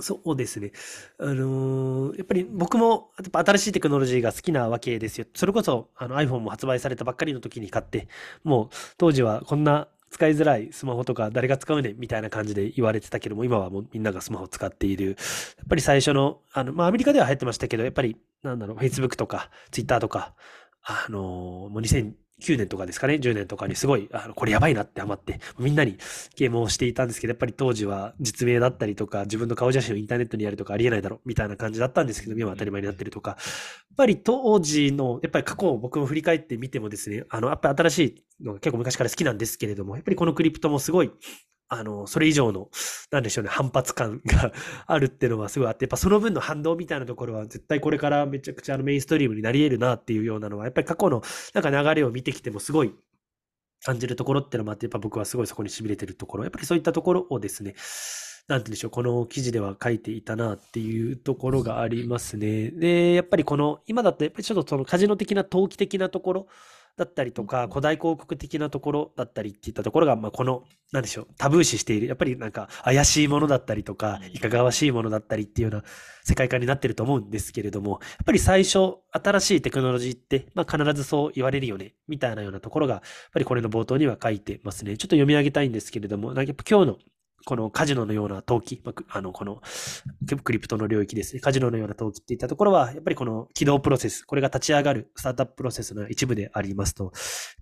[0.00, 0.72] そうですね。
[1.18, 5.26] あのーやっぱり僕も、やっぱ新しいテクノロジーが好きなわけですよ。
[5.34, 8.08] それこそ、あの iPhone も発売されたばっかりの時に買って、
[8.44, 15.08] もう当時はこんな使いづらいスマホとか誰が使うねんみたいな感じで言われてたけども、今はもうみんながスマホを使っている。
[15.08, 15.16] やっ
[15.68, 20.34] ぱり最初の、あの、まあアメリカでは流行ってましたけど、やっぱり、なんだろう、Facebook とか Twitter とか、
[20.82, 21.82] あのーもう
[22.40, 25.96] 2009年とかですかね、10年とかにすごい、あの、これやばいなってハマって、みんなに
[26.36, 33.38] ゲームをしていたんですけど、やっぱり当時は実名だったりとか、自分の顔写真をインターネットにやるとかありえないだろ、みたいな感じだったんですけど、今は当たり前になってるとか、やっ
[33.96, 37.98] ぱり当時の、やっぱり過去を僕も振り返ってみてもですね、あの、やっぱり新し
[38.40, 41.10] いのが結構昔から好きなんですけれども、やっぱりこのクリプトもすごい、
[41.68, 42.70] あの、それ以上の、
[43.10, 44.52] なんでしょうね、反発感が
[44.86, 51.22] あるっていうのはすごいあって、やっぱその分の反動みたいなところは絶対これからめちゃくちゃあのメインストリームになり得るなっていうようなのは、やっぱり過去の
[51.54, 52.94] なんか流れを見てきてもすごい
[53.84, 57.74] 感じるところっていうのもあって、やっぱ僕はすごいそこに痺れてるところ、やっぱりそういったところをですね、
[58.48, 62.70] なんて言うんでしょう、この記事では書いていたなっていうところがありますね。
[62.70, 66.46] で、やっぱりこの、今だとやっぱりちょっとそのカジノ的な投機的なところ
[66.96, 75.84] だったりとか、古代広告的なところだったりっていったところが、まあこの、なんでしょう、タブー視している、やっぱりなんか怪しいものだったりとか、いかがわしいものだったりっていうような
[76.24, 84.96] 世界観になってると思うんですけれども、やっぱり最初、新しいテクノロジーって、まあ必ずそう言われるよね、みたいなようなところが、やっぱりこれの冒頭には書いてますね。
[84.96, 86.98] ちょっと読み上げたいんですけれども、なんかやっぱ今日の
[87.44, 89.60] このカジノのような投機、まああの、この
[90.42, 91.40] クリプトの領域ですね。
[91.40, 97.12] カジノのような投機っていったところは、やっぱりこの起動プロセス、これが立ち上がるスタートアッププロセスの一部でありますと、やっ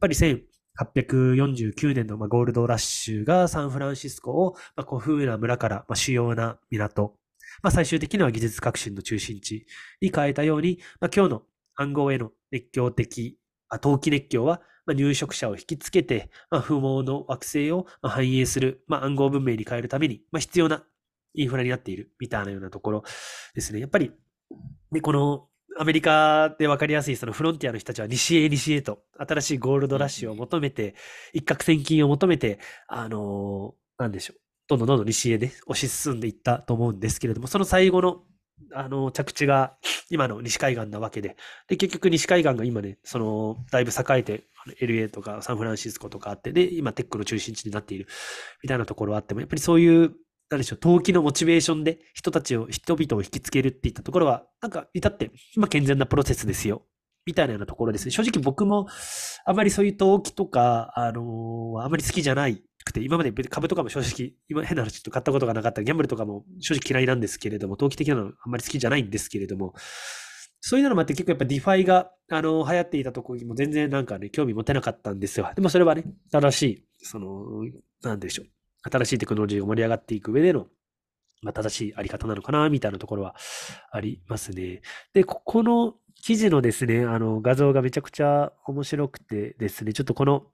[0.00, 4.56] ぱり1849年のゴールドラッシュがサンフランシスコを
[4.88, 7.16] 古風な村から主要な港、
[7.62, 9.66] まあ、最終的には技術革新の中心地
[10.00, 11.42] に変えたように、まあ、今日の
[11.76, 13.38] 暗号への熱狂的、
[13.80, 20.84] 投機熱狂は、まあ、入植者を引きつけて、まあ、不毛の惑星をまあ繁栄する、まあ、暗号文明に変えるために、まあ、必要な
[21.34, 23.04] インフラになっているみたいなようなところ
[23.54, 23.80] ですね。
[23.80, 24.12] やっぱり、
[24.92, 30.94] でこのアメリカで分かりやすいそのフロンティアの人たちは西へ西へと新しいゴールドラッシュを求めて、
[31.32, 34.40] 一攫千金を求めて、あのーなんでしょう。
[34.66, 38.22] どんどんどんどん西へね、推し進んでいったと思うんですけれども、その最後の、
[38.72, 39.76] あの着地が
[40.10, 41.36] 今の西海岸なわけで、
[41.68, 44.44] で、結局西海岸が今ね、その、だいぶ栄えて、
[44.80, 48.06] LA とかサンフランシスコとかあって、で、今テックの中心地になっている
[48.62, 50.12] みたいなところはあっても、やっぱりそういう、
[50.50, 56.82] なんでしょう、投機のモチベーションで人たちを、人々を引きつけるっていったところは、なんか、至って、まあ、健全なプロセスですよ。
[57.26, 58.10] みたいなようなところですね。
[58.10, 58.86] 正直僕も、
[59.46, 69.74] あまりそういう投機とか、あのーあまり好きじゃないくて、今まで株とかも正直、今変な話ちょっと買ったことがなかったギャンブルとかも正直嫌いなんですけれども、投機的なのあんまり好きじゃないんですけれども、
[70.60, 75.50] そういうのもあって結構やっぱ DeFi が、あの流行っていたとこも全然なんかね、興味持てなかったんですよ。
[75.54, 77.64] でもそれはね、正しい、その、
[78.02, 78.46] なんでしょう。
[78.90, 80.66] 新しいテクノロジーが盛り上がっていく上での、
[81.42, 83.36] まあ、正しいあり方なのかな、みたいなところは
[83.90, 84.80] ありますね。
[85.12, 90.44] で、ここの記事のですね、あの画像がめちゃくちゃ面白くてですね、ちょっとこの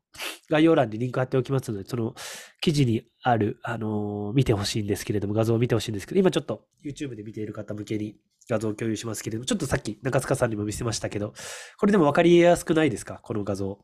[0.51, 2.17] 概要欄にリンク貼っておきますので、その
[2.61, 8.17] 記事にある、あのー見てほしいんですけれども、画像を見てほしいんですけど、今ちょっと YouTube で見ている方向けに
[8.49, 11.35] 画像を共有しますけれども、ちょっとさっき中塚さんにも見せましたけど、
[11.79, 13.21] これでも分かりやすくないですか？
[13.23, 13.79] この画像。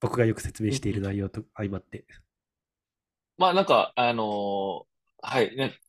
[0.00, 2.04] 僕がよく説明している内容と相まって。
[3.36, 4.82] まあなんか、あのー
[5.22, 5.80] はい、ね、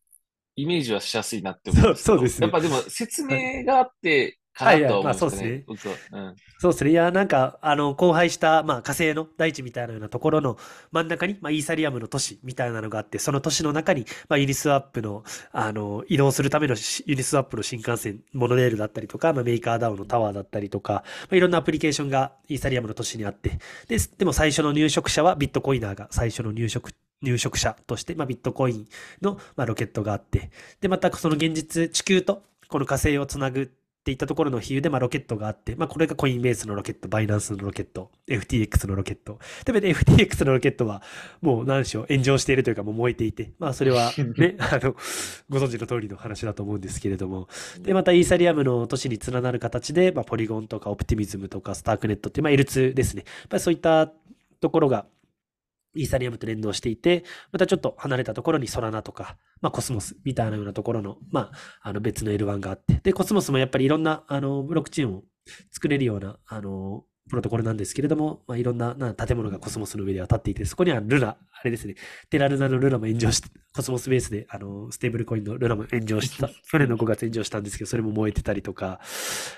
[0.55, 5.65] イメージはしやすいなって思うんですけどそうそうですねやっぱでも説明があって、かなと思うんはいはいまあですよね。
[5.77, 6.91] そううんそうですね。
[6.91, 10.57] いや、なんか、あの、荒廃した、まあ、火星の大地みたいなようなところの
[10.91, 28.87] 真ん中に、まあ、イーサリアムの都市みたいなのがあって、その都市の中に、まあ、ユニスワップの、あの、移動するためのしユニスワップの新幹線、モノレールだったりとか、まあ、メーカーダウンのタワーだったりとか、まあ、いろんなアプリケーションがイーサリアムの都市にあって、で、でも最初の入植者はビットコイナーが最初の入植、入植者として、まあ、ビットコイン
[29.21, 33.71] の、まあ、ロケットがあって、で、またその現実、地球とこの火星をつなぐ
[34.03, 39.39] っていったところの比喩で、まあ、ロケットがあって、まあ、これがコインベースのロケット、バイナンスのロケット、FTX のロケット。
[39.63, 41.01] で、FTX のロケットは、
[41.41, 44.93] もう何でしょう、炎上しているというか、もう燃えていて、まあ、それは ね、あの、
[45.47, 47.47] ご存知の通りの話だと思うんですけれども、
[47.79, 53.23] で、またイーサリアムの都市に連なる形で、まあ、ポリゴンとかオプティミズムとかスタークネットっていう、まあ、L2 ですね。
[53.25, 54.11] やっぱりそういった
[54.59, 55.05] ところが、
[55.95, 65.23] イーサリアムと連動していて、またちょっと離れたところにソラナとか、まあ、コスモスみたいなようなところの、まあ、あの別の L1 があって、で、コスモスもやっぱりいろんな、あの、ブロックチェーンを
[65.71, 71.95] 作れるような、あの、プロトコルなんですけれども、まあ、いろんな建物がコスモスの上では立っていて、そこにはルナ、あれですね、
[72.29, 78.99] テラルナのルナも炎上して、コスモスベースで、あの、ステーブルコインのルナも炎上した、去年の5月炎上したんですけど、それも燃えてたりとか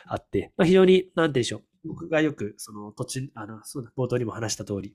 [0.06, 4.94] あって、まあ、非常に、なんて言うんでしょう、僕がよく、その土地、あの、そうだ、冒頭にも話した通り、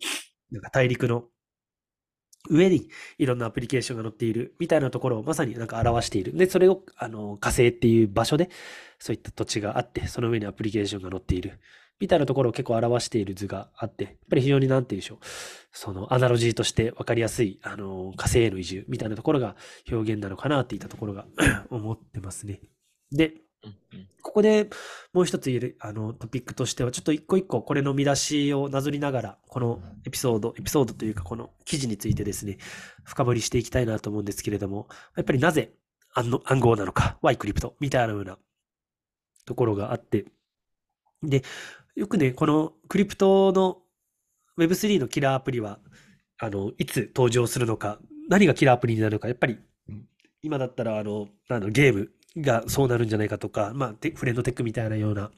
[0.50, 1.24] なんか大陸の
[2.48, 6.36] 上にいろんなアプリケーションが載っているみたいなところをまさになんか表している。
[6.36, 8.48] で、それをあの火星っていう場所で
[8.98, 11.60] そういった土地があって、その上にアプリケーションが載っている
[11.98, 15.18] みたいなところを結構表している図があって、やっぱり非常になんて言うんでしょう。
[15.72, 19.54] そのアナロジーとして分かりやすいあの火星への移住みたいなところが
[19.90, 21.26] 表現なのかなっていったところが
[21.68, 22.62] 思ってますね。
[23.12, 23.34] で、
[24.22, 24.68] ここで
[25.12, 32.58] もう一つあのトピックとしては、ちょっと一個一個これの見出しをなぞりながら、このエピソード、エピソードというかこの記事についてですね、
[33.04, 35.72] 深掘りしていきたいなと思うんですけれども、やっぱりなぜ
[36.14, 38.38] 暗の暗号なのか、Y クリプトみたいなような
[39.46, 40.26] ところがあって、
[41.22, 41.42] で、
[41.96, 43.78] よくね、このクリプトの
[44.58, 45.80] Web3 のキラーアプリは、
[46.38, 49.58] あの、いつ登場するのか、何がキラーアプリになるのか、やっぱり、
[50.42, 55.30] 今だったら、あの、なんだろうゲームがそうなるんじゃないかとか、まあ、フレンドテックみたいなような、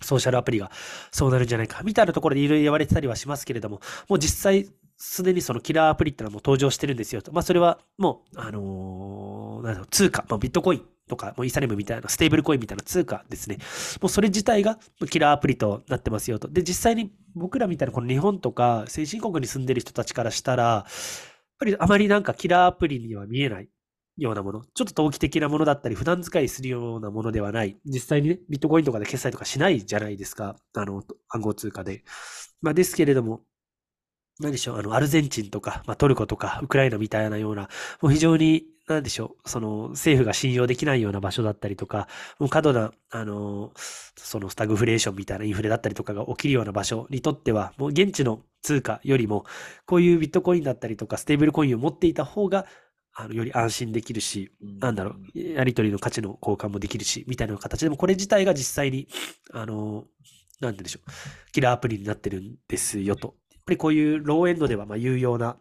[0.00, 0.70] ソーシャルアプリが
[1.10, 7.32] そうなるんじゃないか、みたいなところでいろいろ言われてたりはしますけれども、もう実際、すでにそのキラーアプリってのはもう登場してるんですよと。
[7.32, 13.58] まあ、それはもう、あのーなんう、通貨、まあ、ビットコインとか、もうイーサリムみたいな、ステーブルコインみたいな通貨ですね。
[14.00, 14.78] もうそれ自体が
[15.10, 16.48] キラーアプリとなってますよと。
[16.48, 20.90] で、実際に僕らみたいなこの日本とか先進国に住んでる人たちからしたら、やっ
[21.58, 23.68] ぱりあまりなんかキラーアプリには見えない
[24.16, 27.76] ようなもの、ちょっと投機的なものだったり、普段使いするようなものではない。
[27.84, 30.56] 実際にね、ビットコインとかで決済とかしないじゃないですか。
[30.74, 32.04] あの、暗号通貨で。
[32.62, 33.42] まあ、ですけれども、
[34.40, 37.68] 何でしょう、あの、アルゼンチンとか、まあ、トルコとか、ウクライナみたいなような、
[38.00, 49.44] もう非常に、何でしょう、その、政府が信用できないような場所だったりとか、もう過度な、あの、そのスタグフレーションみたいなインフレだったりとかが起きるような場所にとっては、もう現地の通貨よりも、
[49.86, 52.66] こういうビットコインだったりとか、ステーブルコインを持っていた方が、
[53.14, 59.08] あの、より安心できるし、なんだろう、やり取りの価値の交換もできるし、みたいな形でも、これ自体が実際に、
[59.52, 60.04] あの、
[60.60, 61.10] なんて言うんでしょう、
[61.52, 63.36] キラーアプリになってるんですよと。
[63.52, 65.56] やっぱりこういうローエンドではまあ有用な、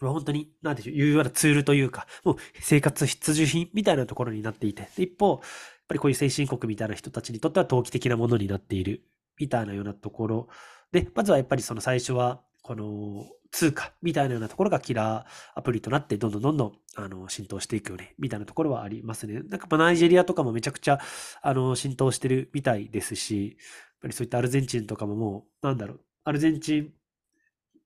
[0.00, 5.40] まあ本当に、なんでしょう、有用なツールというか、もう生活必需品みたいなところになっていて、で一方、やっ
[5.88, 9.02] ぱりこういう先進国みたいな人たちにとっては投機的なものになっている、
[9.38, 10.48] みたいなようなところ。
[10.92, 19.40] で、まずはやっぱりその最初は、この通貨みたいなようなところがキラーアプリとなって、どんどんどんどんあの浸透していくよね、みたいなところはありますね。
[19.48, 21.00] なんかまあナイジェリアとかもめちゃくちゃ
[21.42, 23.56] あの浸透してるみたいですし、やっ
[24.02, 26.92] ぱりそういったアルゼンチンとかももう、なんだろう、アルゼンチン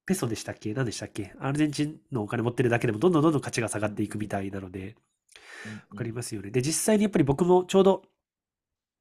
[0.05, 0.75] ペソでしたっけ？
[0.75, 1.33] 何でしたっけ？
[1.41, 4.97] アルゼンチンのお金持ってるだけでもどんどんどんどん価値が下がっていくみたいなので、
[5.93, 6.51] わかりますよね。
[6.51, 8.03] で、実際にやっぱり僕もちょうど、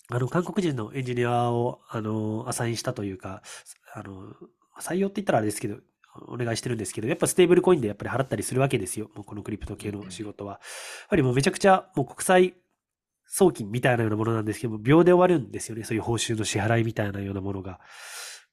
[0.07, 3.41] あの、韓国人のエンジニアを、あの、アサインしたというか、
[3.93, 4.33] あの、
[4.79, 5.77] 採用って言ったらあれですけど、
[6.27, 9.09] お願いしてるんですけど、やっぱステーブルコインでやっぱり払ったりするわけですよ。
[9.15, 10.53] もうこのクリプト系の仕事は。
[10.53, 10.59] やっ
[11.09, 12.53] ぱりもうめちゃくちゃ、もう国際
[13.27, 15.83] 送金みたいなようなものなんですけども、秒で終わるんですよね。
[15.83, 17.71] そういう報酬の支払いみたいなようなものが。
[17.71, 17.79] やっ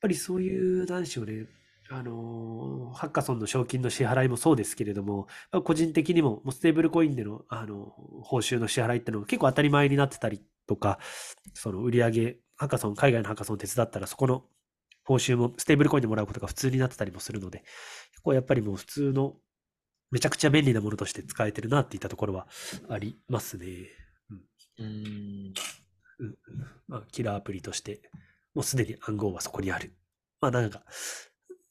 [0.00, 1.46] ぱりそういう、なんでしょうね。
[1.92, 10.98] あのーハッカソンの賞金の支払いもそうですけれども、まあ個人的にも、もうステーブルコインでの、あの、報酬の支払いってのが結構当たり前になってたりとか、
[11.52, 14.44] その売り上げ、ハッカソン、海外のハッカソンを手伝ったら、そこの
[15.04, 17.60] 報酬もステーブルコインでもらうことが普通になってたりもするので、
[18.12, 19.36] 結構やっぱりもう普通の、
[20.10, 22.48] めちゃくちゃ便利なものとして使えてるなっていったところは
[22.88, 23.66] ありますね。
[24.78, 24.84] うん。
[24.86, 25.54] うん
[26.18, 26.34] うん
[26.88, 28.02] まあ、キラーアプリとして、
[28.54, 29.94] もうすでに暗号はそこにある。
[30.40, 30.82] まあなんか、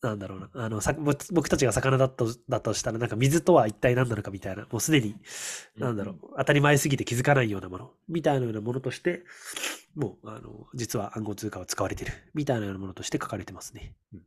[0.01, 5.15] なんだろうな、あの、さ僕たちが魚だとだとしたら、なんか水とは一体何なのかみたいな、もうすでに、
[5.77, 9.23] なんだろう、当たり前すぎて気づかないようなもの、みたいなようなものとして、
[9.95, 13.93] もう、あの、実は暗号通貨は使われてる、みたいなようなものとして書かれてますね。
[14.13, 14.21] うん、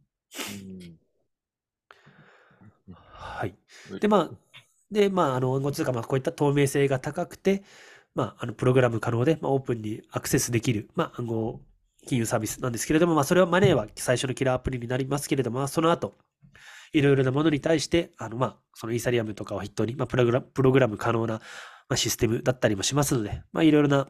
[3.13, 3.55] はい。
[4.01, 4.31] で、まあ、
[4.91, 7.63] で、まあ、あの、暗号通貨、まあ、こういった透明性が高くて、
[8.15, 11.61] まあ、あの、プログラム可能で、まあ、オープンにアクセスできる、まあ、暗号
[12.07, 16.15] 金融サービスなんですけれども、まあ、それはマネーは最初のキラーアプリになりますけれども、その後、
[16.93, 20.25] いろいろなものに対して、あの、まあ、そのイーサリアムとかを筆頭に、まあ、プロ
[20.73, 21.41] グラム可能な、
[21.95, 24.09] システムだったりもしますので、まあ、いろいろな、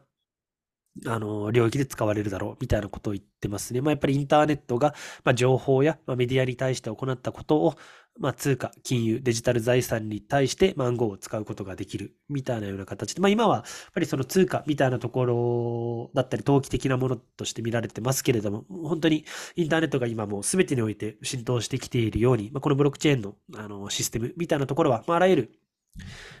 [1.07, 3.81] あの、領域で使われるだろう、みたいなことを言ってますね。
[3.81, 7.75] まあ、やっぱりインターネットが、まあ、情報や、まあ、メディアに対して行ったことを、
[8.19, 19.25] まあ、通貨、金融、デジタル財産に対してまあ暗号を使うことができるみたいなような形で、まあ、今はやっぱりその通貨みたいなところだったり、投機的なものとして見られてますけれども、本当に
[19.55, 25.51] インターネットが今もう全てにおいて浸透してきているように、まあ、このブロックチェーンのあのシステムみたいなところは、まあ、あらゆる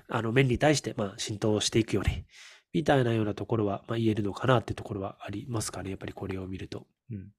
[0.09, 2.25] あの面に対してまあ浸透していくようね、
[2.73, 6.87] みたいなようなところはまあ言えるのかなってところはありますかね、やっぱりこれを見ると。
[7.11, 7.31] うん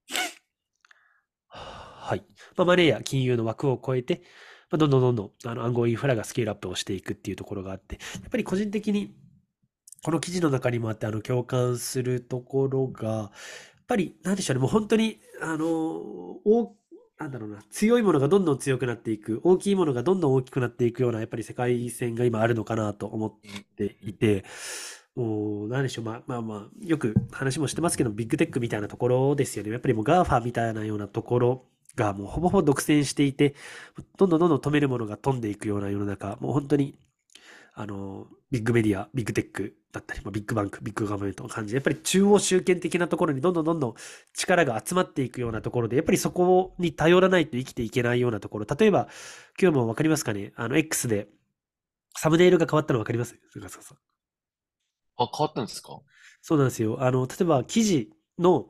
[1.49, 2.25] はい。
[2.57, 4.23] まあ、マネーや金融の枠を超えて、
[4.70, 9.14] まあ、どんどんどんどんあの暗号インフラがスケールアップをしていくっていうところがあって、やっぱり個人的に
[10.05, 13.31] この記事の中にもあってあの共感するところが、やっ
[13.87, 16.77] ぱりなんでしょうね、もう本当に、あの、大
[17.18, 23.35] なんだろうな、強いものがどんどん強くなっていく、大きいものがどんどん大きくなっていくような、やっぱり世界線が今あるのかなと思っ
[23.77, 24.44] ていて、
[25.16, 29.70] もう、なんでしょう、まあまあまあ、よく話もしてますけど、ビッグテックみたいなところですよね。
[29.70, 33.55] やっぱりもう GAFA みたいなようなところがもうほぼほぼ独占していて、
[34.16, 36.98] どんどんどんどん富めるものが富んでいくような世の中、もう本当に、
[37.74, 43.94] あの、ビッグメディア、ビッグテックだったり、まあ、ビッグバンク、ビッグガバメントの感じで、やっぱり中央集権的なところにどんどんどんどん
[44.33, 48.66] 力が集まっていくようなところで、やっぱりそこに頼らないと生きていけないようなところ。
[48.79, 49.09] 例えば、
[49.61, 50.53] 今日もわかりますかね？
[50.55, 51.29] あの、X で、
[52.16, 53.37] サムネイルが変わったのわかります？
[55.16, 56.00] あ、変わったんですか？
[56.42, 57.03] そうなんですよ。
[57.03, 58.68] あの、例えば記事の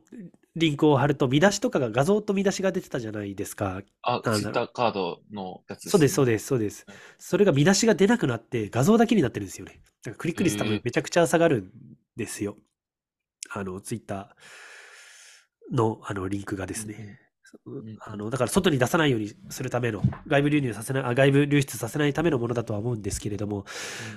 [0.57, 3.83] リンクを貼ると、見出しとかが画像と見出しが出てたじゃないですか。
[4.03, 6.87] あ、ツイッターカードのやつそうです、そうです、そうです。
[7.19, 9.81] それが見出しが出なくなって、画像だけになってるんですよね。
[10.05, 11.73] だからクリック率多分めちゃくちゃ下がるん
[12.17, 12.57] ですよ。
[13.51, 17.19] あの、ツイッターのあのリンクがですね。
[18.01, 23.65] あのだから外に出さないようにするための外部流入させないあ外部流出させないためのものだとは思うんですけれども、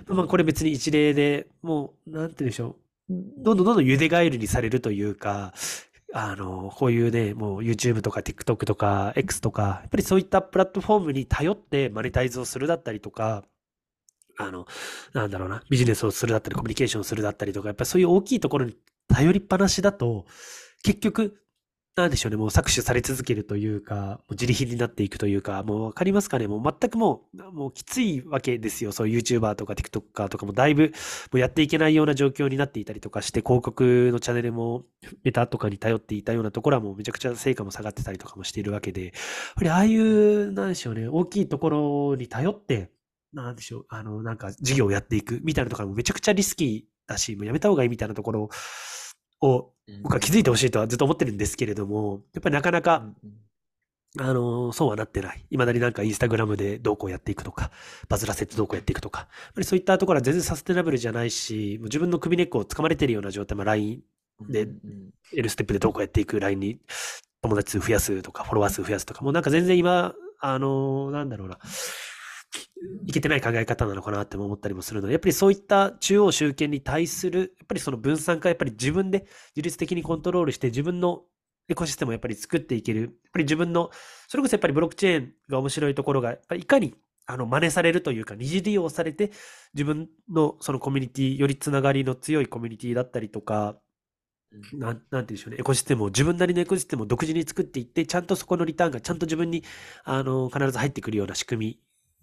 [0.08, 2.76] まあ、これ別に一例でもうなんて言うんでしょう。
[3.10, 5.54] どんどんどんどんゆでガエルにされるというか
[6.14, 13.44] あの、こういうね、もう YouTube とか TikTok とか X とか、やっぱりそういったプラットフォームに頼ってマネタイズをするだったりとか、
[14.38, 14.68] あの、
[15.14, 18.76] なんだろうな、ビジネスをするだったり、コミュニケーションをするだったりとか、やっぱりそういう大きいところに
[19.10, 20.26] 頼りっぱなしだと、
[20.84, 21.42] 結局、
[21.98, 28.92] なんでしょうね、もう搾取され続けるというか、もう自利品になっていくというか、もうわかりますかね、もう全くもう、もうきついわけですよ。
[28.92, 30.92] そういう YouTuber とか TikToker とかもだいぶ、も
[31.38, 34.84] うやっていけないような状況になっていたりとかして、広告のチャンネルも
[35.24, 39.14] メタとかに頼っていたようなところはもうめちゃくちゃ成果も下がってたりとかもしているわけで、やっ
[39.56, 41.70] ぱりああいう、なんでしょうね、大きいとこ
[42.12, 42.92] ろに頼って、
[43.34, 48.50] なんでしょう、あの、なんか事業をやっていくみたいなところもめちゃくちゃリスキーだし、もうやめた方がいいみたいなところ
[49.42, 49.72] を
[50.04, 53.06] 僕は気づいてほしいとはずっと思ってるんですけれども、やっぱりなかなか、
[54.20, 55.46] あの、そうはなってない。
[55.50, 57.72] 未だになんかインスタグラムでどうこうやっていくとか、
[58.10, 64.02] バズらせてどうこうやっていくとか、やっぱりそういったところは全然サステナブルじゃないし、もう自分の首根っこを掴まれてるような状態、まあ LINE
[64.50, 64.68] で、
[65.34, 66.80] L ステップでどうこうやっていく LINE に
[67.42, 71.60] 友達数増やすとか、フォロワー数増やすとか、もうなんか全然今、あの、なんだろうな、
[73.06, 81.24] いけてない考え方なのかなって思ったりもするので、やっぱりそういった中央集権に対する、やっぱりその分散化、やっぱり自分で自律的にコントロールして自分の
[81.70, 83.02] エコシステムをやっぱり作っていける。
[83.02, 83.90] やっぱり自分の、
[84.28, 89.32] それこそやっぱりブロックチェーンが面白いところが、やっぱりいかにあの真似されるというか、二次利用されて、
[89.74, 93.78] 自分のそのコミュニティ、よりつながりの強いコミュニティだったりとか、
[94.74, 99.66] なん、なんて言うんでしょうね、エコシステムを、自分なりのエコシステムを独自に作っていって、ちゃんとそこのリターンがちゃんと自分に、
[100.06, 101.80] あの、必ず入ってくるような仕組み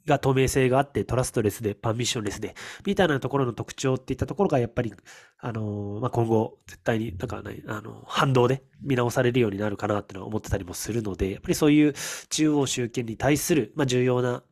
[0.06, 4.92] が透明性があって、トラストレスで、パンミッションレスで、みたいなところの特徴っていったところが、やっぱり、
[5.38, 11.94] あのまあ、今後、絶対になんかね、あの、反動で見直されるようになるかなってのは思ってたりもするので、やっぱりそういう
[12.28, 14.42] 中央集権に対する、まあ、重要な、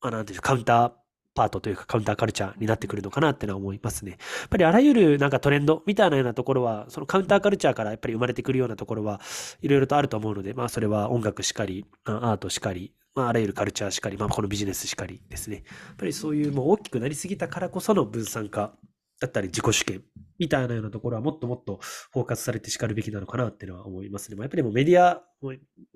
[0.00, 1.01] まあ、なんていうカウンター
[1.34, 4.12] パートというかカウンターカルチャーになってくるのかなってのは思いますね。
[4.12, 9.20] やっぱりあらゆるなんかトレンドみたいなようなところは、そのカウンターカルチャーからやっぱり生まれてくるようなところは
[9.60, 15.56] いろいろとあると思うので、まあそれは音楽しかり、アートしかり、まあ、あらゆるカルチャーしかり、まあ、このビジネスしかりですね。
[15.56, 18.72] やっぱりそういうもう大きくなりすぎたからこその分散化
[19.22, 20.02] だったり自己主権
[20.40, 21.78] みたいなようなところはもっともっと
[22.10, 24.36] フォーカスされて叱るべきなのかなっていうのは思いますね。
[24.36, 25.22] まあ、やっぱりもうメディア、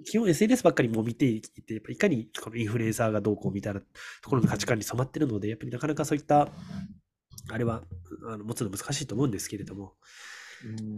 [0.05, 6.49] 基本 SNS ばっかりも見ていて、やっぱいかにこのインフルエンサーがどうこうみたいなところの価値観に染まってるので、やっぱりなかなかそういった、
[7.49, 7.83] あれは
[8.29, 9.95] あの持つの難しいと思うんですけれども、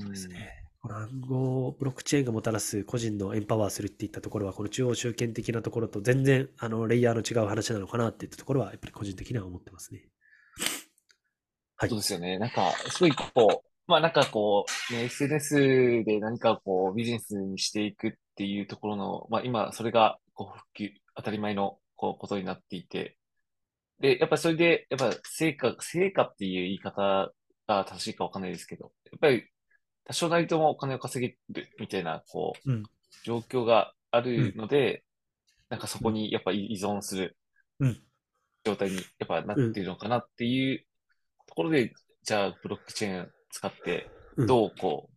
[0.01, 0.69] そうですね。
[0.83, 10.09] 暗号、ブロックチェーンがもたらす個人のエンパワーするっていったところは、この中央集権的なところと全然あのレイヤーの違う話なのかなっていったところは、やっぱり個人的には思ってますね。
[11.79, 11.89] はい。
[11.89, 12.39] そうですよね。
[12.39, 23.17] なんか、すごいこう、まあなんかこう、ね、SNS で何かこう、ビジネスにしていくっていうところの、まあ今、それが、こう、普及、当たり前の、こう、ことになっていて、
[24.01, 27.33] で、やっぱりそれで、やっぱ成果、成果っていう言い方
[27.67, 29.49] が正しいかわかんないですけど、やっぱり
[30.05, 32.83] 多少なりともお金を稼げるみたいな、こう、うん、
[33.25, 35.03] 状況があるので、うん、
[35.71, 37.37] なんかそこにやっぱ依存する
[38.65, 40.88] 状態にやっぱなっているのかなっていうと
[41.59, 41.93] ころで、
[42.23, 45.11] じゃあブロックチェーン使って、どうこ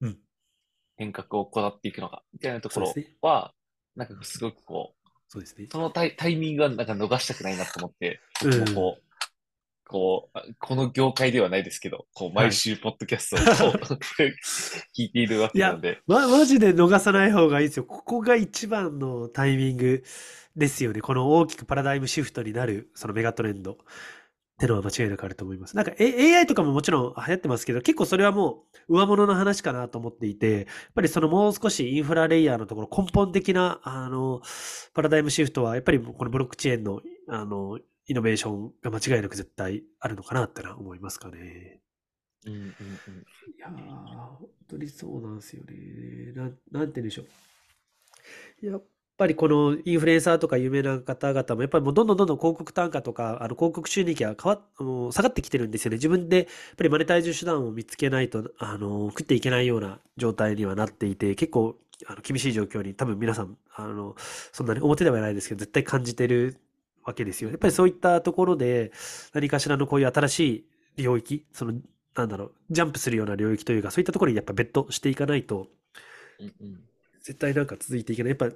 [0.00, 0.18] う、うん、
[0.96, 3.52] 変革を行っていくのか、みたいなところは、
[3.96, 5.66] ね、なんかすごくこう、そうですね。
[5.70, 9.02] そのタイタイミングはなんか逃したくないなと思って、うん、こう、
[9.92, 13.78] こう、この業界ではないですけど、こう、毎週ポッドキャストを、はい、
[14.96, 16.00] 聞いているわけなので。
[16.06, 17.84] ま、マジで逃さない方がいいですよ。
[17.84, 20.02] ここが一番のタイミング
[20.56, 21.02] ですよね。
[21.02, 23.78] この大きくパラダイムシフトになる、そのメガトレンド。
[24.54, 25.76] ってのは間違いなくあると思います。
[25.76, 34.40] なんか、A、AI とかももちろん流行ってますけど、結構それはもう上物の話かなと思っていて、やっぱりそのもう少しインフラレイヤーのところ、根本的な、あの、
[34.94, 41.80] パラダイムシフトは、やっぱりこのブロックチェーンの、あの、イノベーションが間違いなく絶対あるのかなってのは思いますかね。
[42.46, 42.68] うんうんうん。
[42.68, 46.32] いやー、本当にそうなんですよね。
[46.34, 47.22] なん、なんて言うんでしょ
[48.62, 48.66] う。
[48.66, 48.84] やっ
[49.22, 55.96] ぱりこのインフルエンサーとか有名な方々も、やっぱりもうどんどんどんどん広告単価とか、あの広告収益が変わあの下がってきてるんですよね。
[55.96, 56.46] 自分でやっ
[56.76, 64.16] ぱりマネタイズ手段を見つけないと、あの、食っていけないような状態にはなっていて、結構、あの厳しい状況に多分皆さん、あの、
[64.52, 66.56] そんなに表ではないですけど、絶対感じてる
[67.04, 67.50] わけですよ。
[67.50, 68.90] やっぱりそういったところで、
[69.34, 70.66] 何かしらのこういう新し
[70.96, 71.74] い領域、その、
[72.16, 75.68] なんだろう、ジャンプするような領域というか、そういったところにやっぱ別途していかないと、
[77.22, 78.30] 絶対なんか続いていけない。
[78.30, 78.50] やっぱ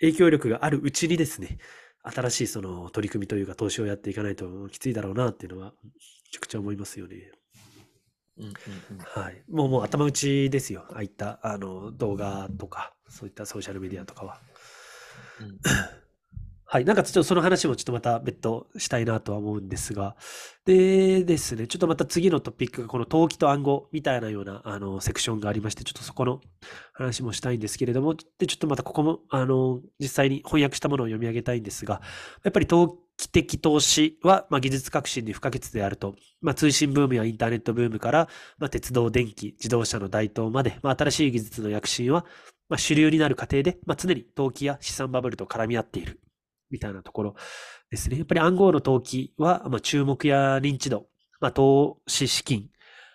[0.00, 1.58] 影響力があるうちにですね、
[2.02, 5.90] 新しいその取り組みというか投資をやっていかないときついだろうなっていうのは、め
[6.32, 7.32] ちゃくちゃ思いますよね。
[9.04, 9.42] はい。
[9.48, 10.84] もうもう頭打ちですよ。
[10.90, 14.40] ああいったあの動画とか、そういったソーシャルメディアとかは。
[15.40, 15.58] うん
[16.70, 16.84] はい。
[16.84, 20.16] なんかちょっとその話もちょっとまた別途したいなとは思うんですが。
[20.66, 26.42] でですね、ちょっとまた次のトピックがこの登記と暗号みたいなようなあのセクションがありまして、ちょっとそこの
[26.92, 32.02] 話もしたいんですけれども、で、ちょっとまたここもあの実際に翻訳したものを読み上げたいんですが、
[32.44, 42.26] やっぱり登記的投資は、まあ、技術革新に不可欠であると、まあ、通信ブームやインターネットブームから、まあ、鉄道、電気、自動車の台頭まで、まあ、新しい技術の躍進は、
[42.68, 46.20] まあ、主流になる過程で、まあ、常に投機や資産バブルと絡み合っている。
[46.70, 47.34] みたいなところ
[47.90, 48.18] ですね。
[48.18, 51.06] やっぱり暗号の投機は、まあ、注目や認知度、
[51.40, 52.68] まあ、投資資金、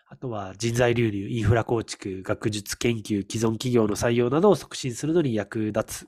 [0.08, 6.08] あとは人材流入、インフラ構築、学術研究、既存企業の採用などを促進するのに役立つ。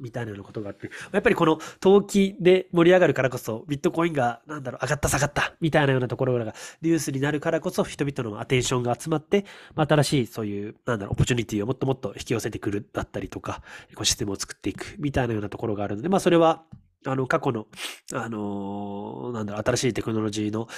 [0.00, 9.44] みたいなようなことがあって、やっぱりこの投機で盛り上がるからこそ、ビットコインが、なんだろう、上がった下がった、みたいなようなところがニュースになるからこそ、人々のアテンションが集まって、
[9.74, 16.64] まあ、新しいそういう、なんだろう、オポチュニティをもっともっと引き寄せてくるだったりとか、エコシステムを作っていく、みたいなようなところがあるので、まあ、それは、
[17.06, 17.66] あの、過去の、
[18.12, 20.68] あのー、なんだろう、新しいテクノロジーの、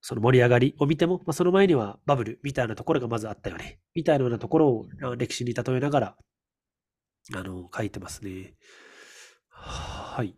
[0.00, 3.80] その盛り上がりを見ても、まあ、その前にはバブルみたいなところがまずあったよね。
[3.94, 6.16] みたいなようなところを歴史に例えながら、
[7.34, 8.54] あの、書いてますね。
[9.50, 10.34] はい。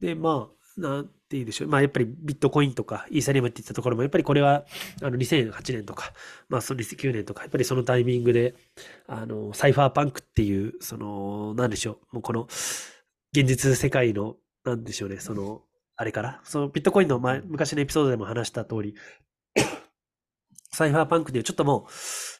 [0.00, 1.68] で、まあ、なんて言うでしょう。
[1.68, 4.64] まあ、やっぱりビットコインとかイーサリアムって言ったところも、やっぱりこれは、
[5.02, 6.12] あの、2008年とか、
[6.48, 8.54] まあ、その2009年とか、やっぱりそのタイミングで、
[9.06, 12.16] あの、サイファーパンクっていう、その、なんでしょう。
[12.16, 12.44] もうこの、
[13.32, 15.62] 現実世界の、なんでしょうね、その、
[15.96, 18.94] あれから、そのビットコインの前、昔のエピソードでも話した通り、
[20.74, 21.86] サイファーパンクでちょっとも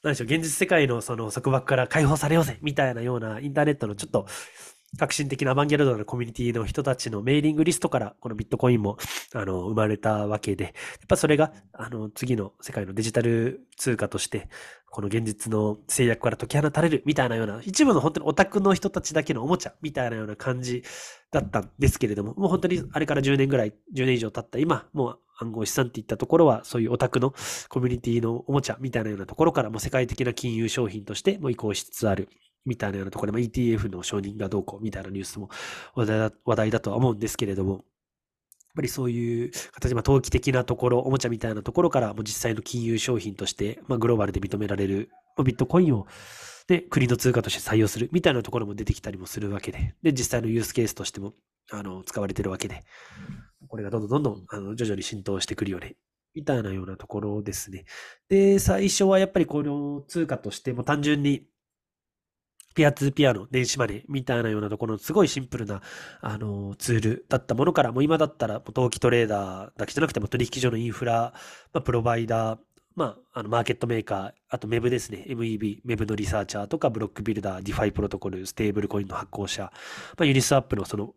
[0.03, 4.26] う、なんでしょう、現実世界のその束縛から解放されようぜみたいなようなインターネットのちょっと
[4.97, 8.97] 革新的なアバンギャルドなコミュニティの人たちのメーリングリストからこのビットコインも
[9.35, 10.72] あの生まれたわけで、やっ
[11.09, 14.49] ぱそれがあの次の世界のデジタル通貨として、
[14.91, 20.85] この現実の制約から解き放たれるみたいなような、一部の本当にオタクの人たちだけのおもちゃみたいなような感じ
[21.32, 27.35] だったんですけれども、もう本当にあれから10年ぐらい、10年以上経った今、もう暗号資産っていったところは、そういうオタクの
[27.68, 32.28] コミュニティのおもちゃみたいなようなところからも世界的な金融商品としても移行しつつある
[32.64, 35.51] みたいなようなところで、まあ、ETF の承認がどうこうみたいなニュースも
[35.95, 37.82] 話題だとは思うんですけれども、やっ
[38.76, 46.07] ぱりそういう形、まあ、投機的なところ、おもちゃみたいなところから、もう実際の金融商品として、まあ、グローバルで認められる、まあ、ビットコインを、
[46.66, 51.35] で、国の通貨として採用するみたいなところも出てきたりもするわけで、で、実際のユースケースとしても、
[51.70, 52.82] あの、使われてるわけで、
[53.68, 55.96] これがどんどんどんどん、あの、徐々に浸透してくるよね、
[56.34, 57.84] みたいなようなところですね。
[58.28, 61.46] で、最初はやっぱりこの通貨としても単純に、
[62.74, 65.80] ピアツーピアの電子マネーみたいなようなところのすごいシンプルな、
[66.20, 71.32] あの、ツールだったものから、もう今だったら、投機トレーダーだけじゃなくても取引所のインフラ、
[71.72, 72.58] まあ、プロバイダー、
[72.96, 75.24] まあ、あの、マーケットメーカー、あと MEB ですね。
[75.28, 79.70] MEB、MEB のリサーチャーとか、ブロックビルダー、 DeFi プロトコル、ステーブルコインの発行者、ま
[80.20, 81.14] あ、ユニスワップのその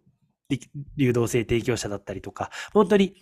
[0.96, 3.16] 流動性提供者だったりとか、本当に、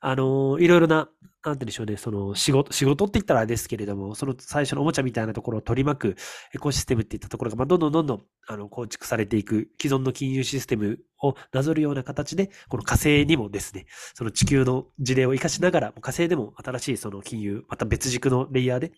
[0.00, 1.08] あのー、いろいろな、
[1.44, 6.16] なんてでしょうね、その仕事、仕事って言ったらあれですけれども、その最初のおもちゃみたいなところを取り巻く
[6.54, 18.92] エコシステムっていったところが、まあ、どんどんどんどん、あの、構築されていく、既存の金融システムをなぞるような形で、この火星にもですね、その地球の事例を活かしながら、火星でも新しいその金融、また別軸のレイヤーで、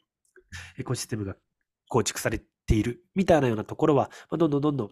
[0.78, 1.37] エコシステムが
[1.89, 4.91] 構築されている、みたいなようなところは、まあ、どんどんどんどん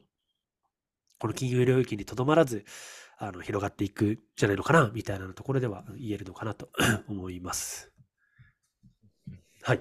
[1.22, 2.64] この金融領域にとどまらず、
[3.16, 6.68] あの、広がっていくんじゃないのかな、みたいなところでは言えるのかなと
[7.08, 7.92] 思います。
[9.62, 9.80] はい。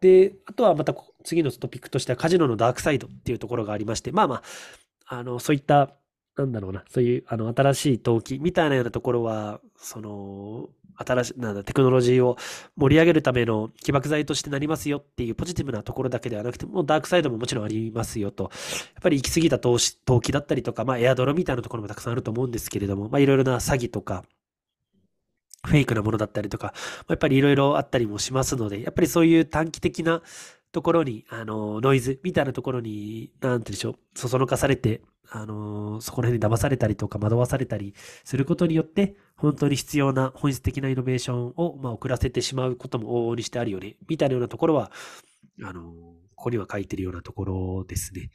[0.00, 4.42] で、あとはまた次のトピックとしてはカジノのダークサイドっていうところがありまして、まあま
[5.06, 5.94] あ、あの、そういった
[6.36, 12.36] なんだろうな、そういう、あの、新しい投機みたいなようなところは、その、新しい、なんだ、テクノロジーを
[12.76, 18.44] 盛り上げるための起爆剤としてなりますよっていうポジティブなところだけではなくて、もうダークサイドももちろんありますよと。
[18.44, 24.24] やっぱり行き過ぎた投資、投機だったりとか、まあ、エアドロみたいなところもたくさんあると思うんですけれども、まあ、いろいろな詐欺とか、
[25.64, 26.74] フェイクなものだったりとか、
[27.08, 30.22] やっぱりいろいろあったりもしますので、やっぱりそういう短期的な
[30.72, 35.02] ところに、あの、ノイズみたいなところに、なんて言うでしょう、そそのかされて、
[35.34, 44.92] あの、そこら辺に騙されたりとか惑わされたりすることによって、本当に必要な本質的なイノベーションを、まあ、遅らせてしまうことも往々にしてあるよね、みたいなようなところは、
[45.62, 45.92] あの、
[46.34, 48.30] ここには書いてるようなところですね。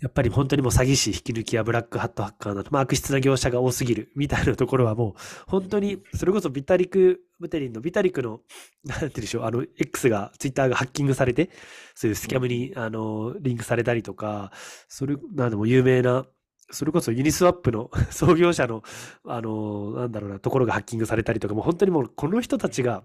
[0.00, 5.14] やっぱり本当にもう詐欺師、引き抜きやブラックハットハッカーなど、まあ、悪質な業者が多すぎるみたいなところはもう、
[5.46, 8.40] 本当に、それこそビタリク、ブテリンのビタリクの、
[8.84, 11.50] なんて言うでしょう、あの、X が、ツイッターがハッキングされて、
[11.94, 14.52] そういうスキャムに、あの、リンクされたりとか、
[14.88, 16.26] それ、なんでも有名な、
[16.70, 18.82] それこそユニスワップの 創業者の、
[19.26, 23.04] あの、なんだろうな、ところがハッキングされたりとか、もう本当にもう、この人たちが、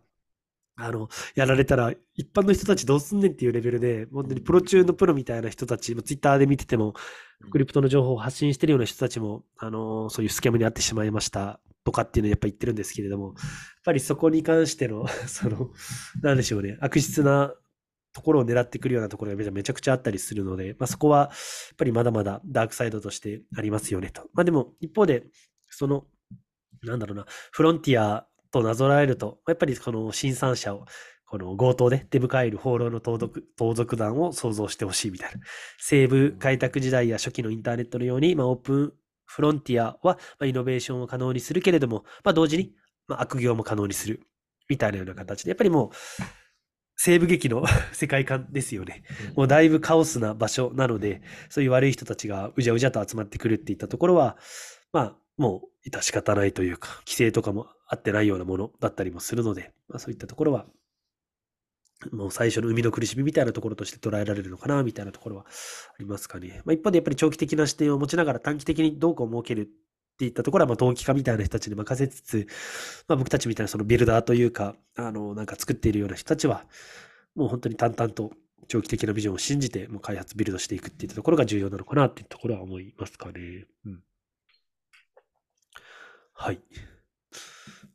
[0.78, 6.94] あの、やられたら、一般の人たちどうすんねんっていうレベルで、本当にプロ中のプロみたいな人たち、ツイッターで見てても、
[7.52, 13.36] クリプトの情報を発信してるような人たちも、あの、そういうスキャムに遭ってしまいましたとかっていうのをやっぱ言ってるんですけれども、やっ
[13.86, 15.72] ぱりそこに関しての、 その、
[16.22, 17.54] なんでしょうね、悪質な
[18.12, 21.30] ところを狙ってくるようなところがめちゃくちゃあったりするので、まあ、そこは、やっ
[21.78, 24.30] ぱりまだまだダークサイドとしてありますよねと。
[24.34, 25.24] まあでも、一方で、
[25.70, 26.06] その、
[26.84, 30.86] なんだろうな、フロンティアとなぞらえると、やっぱりこの新参者を、
[31.28, 35.40] この強盗で出迎える放浪の盗賊盗賊団を想像してほしいみたいな。
[35.80, 38.94] 西部開拓時代や初期のインターネットのように、まあ、オープン
[39.26, 42.72] フロンティアは、まイノベーションを可能にするけれども、まあ、同時に、
[43.08, 44.22] ま悪行も可能にする
[44.70, 45.90] みたいなような形で、やっぱりもう、
[46.96, 49.04] 西部劇の 世界観ですよね。
[49.36, 54.38] もうだいぶカオスな場所なので、そういう悪い人たちがうじゃうじゃと集まってくるっていったところは、
[54.94, 60.66] まあ、もう致し方ないというか、規制とかも合ってないようなものだったりもするので、まあ、そういったところは、
[62.12, 66.62] もう最初の生みの苦しみみたいなところとして捉えられるのかな、みたいなところはありますかね。
[66.66, 72.48] まあ、一方でやっぱり長期的な視点を持ちながら短期的にどうこう設けるっていったところは、まあ、投機家みたいな人たちに任せつつ、
[73.08, 76.66] まあ、僕たちみたいなそのビルダーというか、あの、なんか作っているような人たちは、
[77.36, 78.32] もう本当に淡々と
[78.68, 83.66] 長期的なビジョンを信じて、もう開発、ビルドしていくっていったところが重要なのかなっていうところは思いますかね。
[83.86, 84.04] うん。
[86.34, 86.60] はい。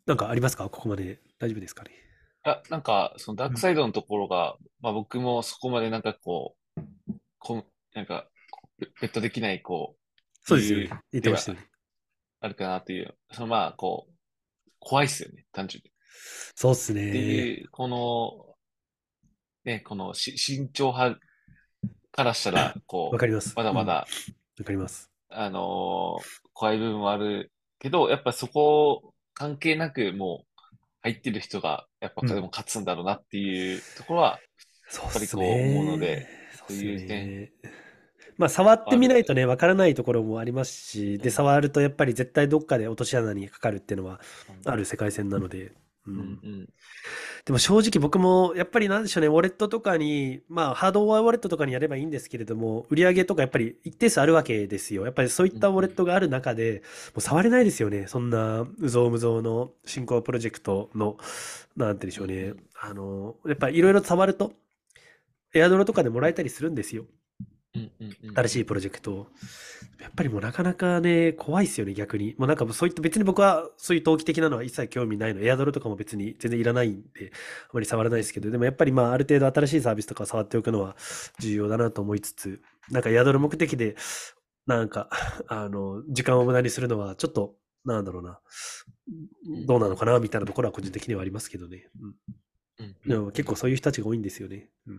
[0.07, 0.69] なんかありますか？
[0.69, 1.91] ここまで大丈夫ですかね？
[2.43, 6.83] あ、なんか、そのダークサイドのところが、まあ僕もそこまでなんかこう、
[7.39, 8.27] こんなんか、
[8.79, 10.01] ベットできない、こう、
[10.49, 10.91] そうですよね。
[11.13, 11.69] 言ってましたね。
[12.41, 14.13] あるかなっていう、そのまあ、こう、
[14.79, 15.93] 怖いっすよね、単純に。
[16.55, 17.13] そうっすね。
[17.13, 18.57] で、この、
[19.65, 21.21] ね、このし慎重派
[22.11, 23.53] からしたら、こう、わかります。
[23.55, 24.07] まだまだ、わ、
[24.59, 25.11] うん、かります。
[25.29, 26.25] あのー、
[26.55, 30.63] 怖い部分はあるけど、やっぱそこ関係なくもう
[31.01, 34.39] 入ってる人がやっぱでも勝つんだろうなっていうところは、
[35.03, 36.27] やっぱりこう思うので、
[36.69, 37.49] そういう点。
[38.37, 44.21] まあ、触ってみないとね、わからないところもありますし、で、触るとやっぱり絶対どっかで落とし穴にかかるっていうのは
[44.67, 45.73] ある世界線なので、
[46.07, 46.69] ううんん
[47.51, 55.05] でも正直僕もやっぱりなんでしょうね、ウォレットとかに、まあハードウォレットとかにやればいいんですけれども、売り上げとかやっぱり一定数あるわけですよ。
[55.05, 56.83] やっぱりそういったウォレットがある中で、
[57.13, 58.07] もう触れないですよね。
[58.07, 61.17] そんなうぞうむぞうの進行プロジェクトの、
[61.77, 62.55] なんて言うんでしょうね。
[62.81, 64.53] あの、やっぱりいろいろ触ると、
[65.53, 67.05] エアドロとかでもらえたりするんですよ。
[67.75, 69.27] うんうんうん新しいプロジェクトを。
[70.01, 72.35] やっぱりもうなかなかね、怖いですよね、逆に。
[72.39, 75.41] もうなんかもうそういった別に僕はそういう投機的なのは一切興味ないの。
[75.41, 77.33] エアドロとかも別に全然いらないんで、
[77.69, 80.97] あまり触らないですけど、でもやっぱりまあある程度新しいサービスとかを触っておくのは
[81.39, 82.61] 重要だなと思いつつ、
[82.91, 83.97] なんかエアドロ目的で、
[84.67, 85.09] なんか、
[85.49, 88.41] あの、時間を無駄にするのはちょっと、なんだろうな、
[89.67, 91.89] どうなのかなみたいなところは個人的にはありますけどね。
[92.01, 92.15] うん
[92.79, 94.71] うんでも結構そういう人たちが多いんですよね。
[94.87, 94.95] うん。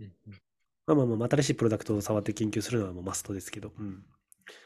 [0.00, 0.42] うんうん
[0.86, 3.72] まあまあまあ、新しいプロダクトを触って研究するのはもうマストですけど。
[3.78, 4.04] うん。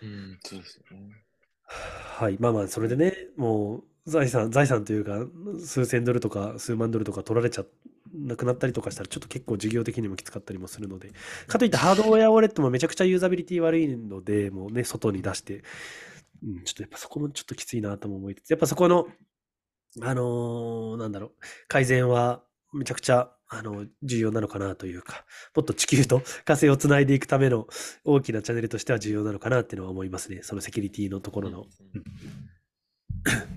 [0.03, 1.27] うんそうですよね。
[1.67, 2.37] はい。
[2.41, 5.27] まあまあ、それでね、もう、財産、財産というか、
[5.59, 7.64] 数千ドルとか数万ドルとか取られちゃ、
[8.14, 11.11] なくなったりとかしたら、ちょっと結構事業的にもきつかったりもするので、
[11.49, 15.64] かといってハードウェアウォレットもめちゃくちゃユーザビリティ悪いので、もうね、外に出して、
[16.43, 19.09] うん、ちょっとやっぱそこもちょっときついなとも思いつつ、やっぱそこの、
[20.03, 21.33] あのーなんだろう、
[21.69, 22.43] 改善は
[22.73, 25.24] めちゃくちゃ、あの、重要なのかなというか、
[25.55, 27.66] もっと地球と火星をつないでいくための
[28.05, 30.40] 大きなチャンネルとしては重要なのかなっていうのは思いますね。
[30.42, 31.61] そのセキュリティのところの。
[31.61, 31.66] うん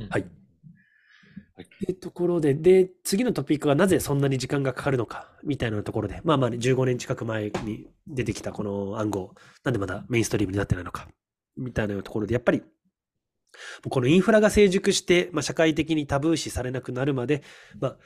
[0.10, 0.22] はい。
[1.56, 11.10] はいってところで、で、次のトピックはなぜそんなに時間がかかるのか、みたいなところで、まあまあ、ね、15年近く前に出てきたこの暗号、なんでまだメインストリームになってないのか、
[11.58, 12.64] みたいなところで、やっぱり、
[13.90, 17.44] このインフラが成熟して、まあ、社会的にタブー視されなくなるまで、
[17.80, 17.98] まあ、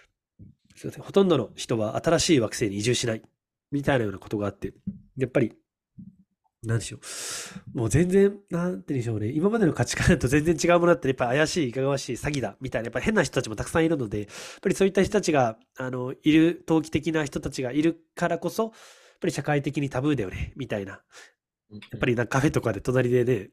[0.76, 3.21] すいません、ほとんどの人は新しい惑星に移住しない、
[3.71, 4.74] みたいなようなことがあって、
[5.17, 5.53] やっぱり、
[6.65, 6.97] なんでしょ
[7.76, 7.78] う。
[7.78, 9.32] もう全然、なんて言うんでしょうね。
[9.32, 14.28] 今までの価値観と全然違うものだったら、やっぱ怪しい、いかがわしい、詐欺だ、みたいな、やっぱ変な人たちもたくさんいるので、やっ
[14.61, 18.71] ぱりそういった人たちが、あの、いる、投機的な人たちがいるからこそ、やっ
[19.19, 21.01] ぱり社会的にタブーだよね、みたいな。
[21.74, 23.49] ややっぱりなカフェとかで隣でね、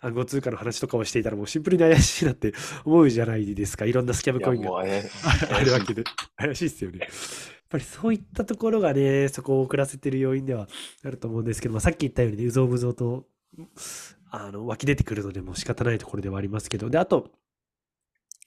[0.00, 2.52] 暗号通貨の話とかをしていたらもうシンプルに怪しいなって
[2.84, 3.84] 思うじゃないですか。
[3.84, 6.04] いろんなスキャムコインが あるわけで。
[6.36, 6.98] 怪しいですよね。
[7.00, 7.08] やっ
[7.70, 10.68] ぱりそういったところがね、そこを遅らせてる要因では
[11.04, 13.26] あると思うんですけど、まあ、さっき言ったようにね、うぞうむぞうと、
[14.30, 17.30] あの、湧き出てくるのでもう仕方ないところではありますけど、で、あと、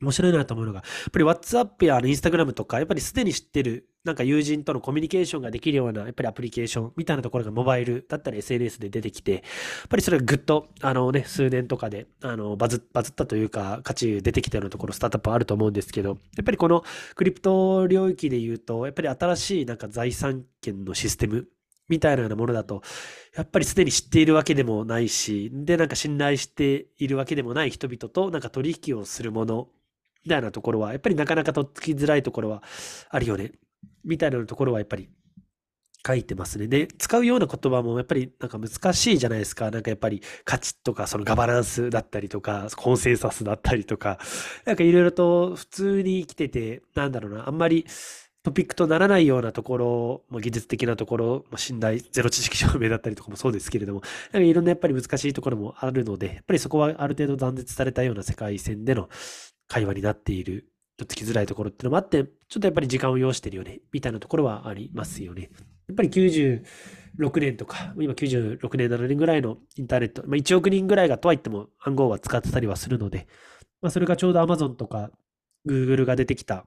[0.02, 9.42] 面白いなと思うのが、やっぱり WhatsApp や Instagram とか、やっぱりすでに知ってる、なんか友人とのコミュニケーションができるような、やっぱりアプリケーションみたいなところがモバイルだったり SNS で出てきて、やっ
[9.90, 16.84] ぱりそれがぐっと、あのね、数年とかで、あの、バズバズったというか、価値出てきたようなところ、スタートアップはあると思うんですけど、やっぱりこの
[17.16, 21.48] クリプト領域で言うと、やっぱり新しいなんか財産権のシステム
[21.88, 22.82] みたいなようなものだと、
[23.36, 29.70] やっぱりすでに知っているわけでもないし、で、なんか信頼しているわけでもない人々となんか取引をするもの、
[30.26, 32.64] みたいなところは、やっぱりなかなかとっつきづらいところは
[33.10, 33.52] あるよね。
[34.04, 35.10] みたいなところはやっぱり
[36.06, 36.68] 書いてますね。
[36.68, 39.72] で、使うような言葉もやっぱりなんか難しいじゃないですか。
[39.72, 44.20] なんかやっぱり価値とかそのガバナンスだったりとか、コンセンサスだったりとか、
[44.66, 47.86] なんかいろいろと普通に生きてて、なんだろうな、あんまり
[48.44, 54.02] トピックとならないようなところ、も技術的なところ、も信頼、ゼロ知識証明だったりとかもそうですけれども、
[54.32, 59.10] なんかいろんなやっぱり難しいところもあるので、やっぱりそこはある程度断絶されたような世界線での
[59.68, 65.50] 会話になっている、とっつきづらいところっていうのもあって、ちょっとやっぱり時間を要してるよね、みたいなところはありますよね。
[65.88, 66.64] やっぱり96
[67.40, 73.28] 年とか、今96年、7年ぐらいのインターネット、まあ、1億人ぐらいがとはいっても暗号は使ってたりはするので、
[73.82, 75.12] まあ、それがちょうど Amazon とか
[75.68, 76.66] Google が出てきた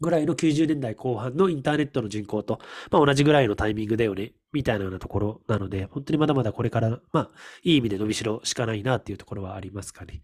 [0.00, 2.58] ぐらいの90年代後半のインターネットの人口と、
[2.90, 7.30] まあ、同じぐらいのタイミングだよね、みたいなようなところなので、本当にまだまだこれから、まあ、
[7.62, 10.22] いい意味で伸びしろしかないなっていうところはありますかね。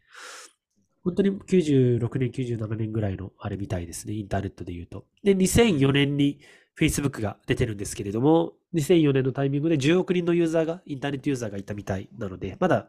[1.03, 5.07] 本当に96年、97年ぐらいのあれみたいですね、インターネットで言うと。
[5.23, 6.41] で、2004年に
[6.79, 12.89] Facebook が出てるんですけれども、2004年のタイミングで10億人のユーザーが、インターネットユーザーがいたみたいなので、まだ、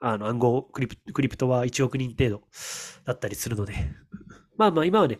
[0.00, 2.42] あの、暗号クリプ、クリプトは1億人程度
[3.04, 3.74] だったりするので、
[4.56, 5.18] まあまあ今はね、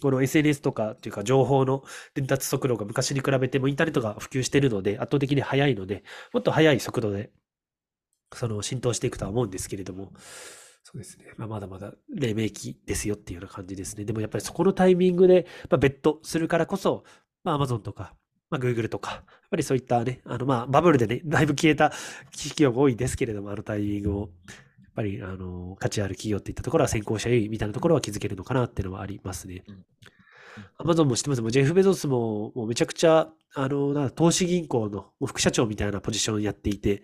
[0.00, 1.84] この SNS とかっていうか情報の
[2.14, 7.30] 伝達速度が昔に比べてもインターネットが普及しているので圧倒的に速いので、もっと速い速度で
[8.34, 10.12] その浸透していくとは思うんですけれども、
[10.86, 11.24] そうですね。
[11.36, 14.04] まあ、まだまだ黎明期ですよっていうような感じですね。
[14.04, 17.02] でもやっぱりそこのタイミングで、まあ、ベットするからこそ、
[17.42, 18.14] まあ、Amazon とか、
[18.50, 21.90] まあ、Google とか、やっぱりそういったね、あの、まあ、バブルでね、だいぶ消えた
[22.30, 24.28] 企業が多いですけれども、あのタイミングを、やっ
[24.94, 29.64] ぱり、あの、価値ある企業っていったところは先行者優位みたいなところは気づけるのかなっていうのはありますね。
[30.78, 37.02] アマゾンも知ってますもうジェフ・ベゾスももうめちゃくちゃ、あの、なんだ投資銀行の副社長みたいなポジションやっていて、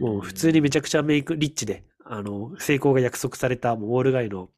[0.00, 4.50] もう普通にめちゃくちゃメイクリッチで、あの、成功が約束されたもうウォール街の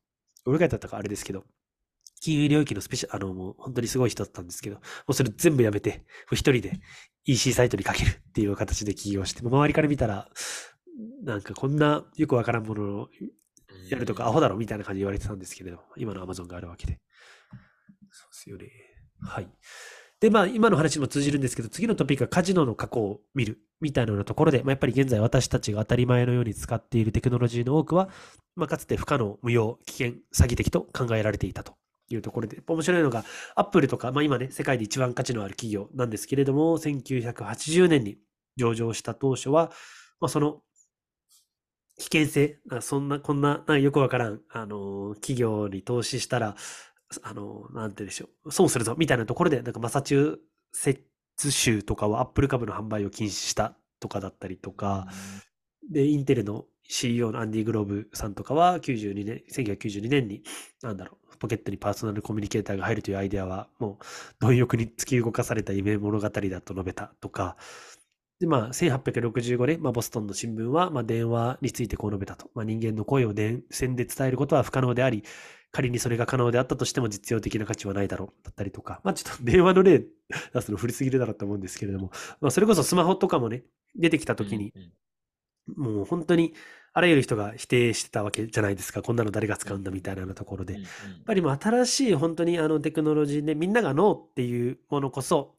[0.47, 1.45] 俺がだったかあれですけど、
[2.21, 6.81] 金融領域のスペシャル、あの、もう本当にすごい人だったんですけど、もうそれ全部やめて、一人で
[7.25, 10.29] EC サイトにかけるっていう形で起業して、周りから見たら、
[11.25, 13.09] なんかこんなよくわからんものを
[13.89, 16.99] やるとかアホだろみたいな感じで言われてたんですけれども、今の Amazon があるわけで。
[18.11, 18.67] そうですよね。
[19.21, 19.49] はい。
[20.21, 28.09] で、まあ、今の話にも通じるんですけど、次のトピックはカジノの過去を見るみたいなところで、まあ、やっぱり現在私たちが当たり前のように使っているテクノロジーの多くは、
[28.57, 31.75] まあ、かつて不可能、無用、危険、詐欺的と考えられていたと。
[32.11, 33.23] いうところで、面白いのが、
[33.55, 38.17] アップルとか、まあ、今ね、世界で一番価値のある企業なんですけれども、1980年に
[38.57, 39.71] 上場した当初は、
[40.19, 40.63] まあ、その
[41.99, 46.57] 危険性、そんな、こんな、なよくわからん、あの、企業に投資したら、
[47.23, 50.39] あの、なんてでしょう、損するぞ、みたいなところで、なんかマサチュー
[50.73, 51.01] セッ
[51.37, 55.09] ツ州とかはアップル株の販売を禁止したとかだったりとか、
[55.91, 60.43] で、インテルの CEO のアンディ・グローブさんとかは92年、1992年に、
[60.83, 64.05] なんだろう、ポケットにパーソナルコミュニケーターが入るというアイデアは、もう、
[64.41, 67.57] 貪欲に突き動かされた夢物語だと述べたとか、
[68.41, 72.51] で、まあ、1865年、まあ、ボストンの新聞は、まあ、電話についてこう述べたと。
[72.55, 75.25] まあ、人間の声を電線で伝えることは不可能であり、
[75.71, 80.05] 仮にそれが可能であったとしても実用的な価値はないだろうだったりとか、まあちょっと 電話の例
[80.55, 82.11] 出すの振りすぎるだろうと思うんですけれども、
[82.41, 83.65] まあそれこそスマホとかもね、
[83.95, 84.73] 出てきた時に、
[85.77, 86.55] もう本当に
[86.95, 89.03] あらゆる人が否定してたわけじゃないですか。
[89.03, 90.75] こんなの誰が使うんだみたいなところで。
[90.75, 90.83] やっ
[91.27, 95.57] ぱりもう新しい本当にあのテクノロジーでみんながノーっていうものこそ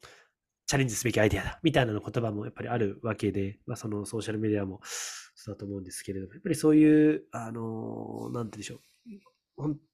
[0.70, 8.80] チャレンジすべきアイデアだみたいなの言葉もやっぱりあるわけで、まあそのソーシャルメディアもそうだと思うんですけれども、やっぱりそういう、あの、なんて言うんでしょう。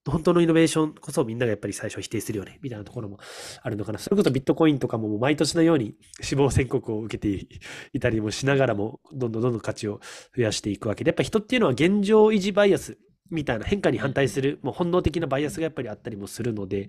[0.06, 3.20] 本当のイノベーションこそみんながやっぱり最初否定するよね、みたいなところも
[3.64, 4.00] あるのかな。
[4.00, 7.48] それこそビットコインとかももう毎年のように死亡宣告を受けて
[7.94, 10.02] いたりもしながらも、どんどんどんどん価値を
[10.36, 12.98] 増やしていくわけで、やっぱ人っていうのは現状維持バイアス
[13.32, 16.88] みたいな変化に反対する、もう本能的なバイアスがやっぱりあったりもするので、やっ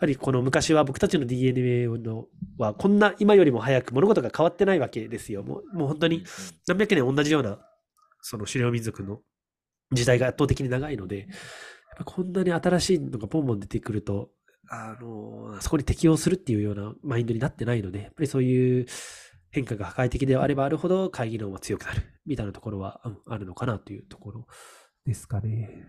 [0.00, 2.26] ぱりこの昔は僕たちの DNA の
[2.58, 5.42] はこんな今よりも早く物事が変わってないわけですよ。
[5.42, 6.24] もうもう本当に
[6.66, 7.58] 何百年同じような
[8.20, 9.20] その狩猟民族の
[9.92, 11.28] 時代が圧倒的に長いので、
[12.04, 14.30] こんなに新しいのがポンポン出てくると、
[14.68, 18.86] あの、そこに適応するっていうようなマインドになってないので、やっぱりそういう
[19.50, 24.46] 変化が破壊的であればあるほど会議論は強くなるみたいなところは、うん、あるのかなというところ
[25.06, 25.84] ですかね。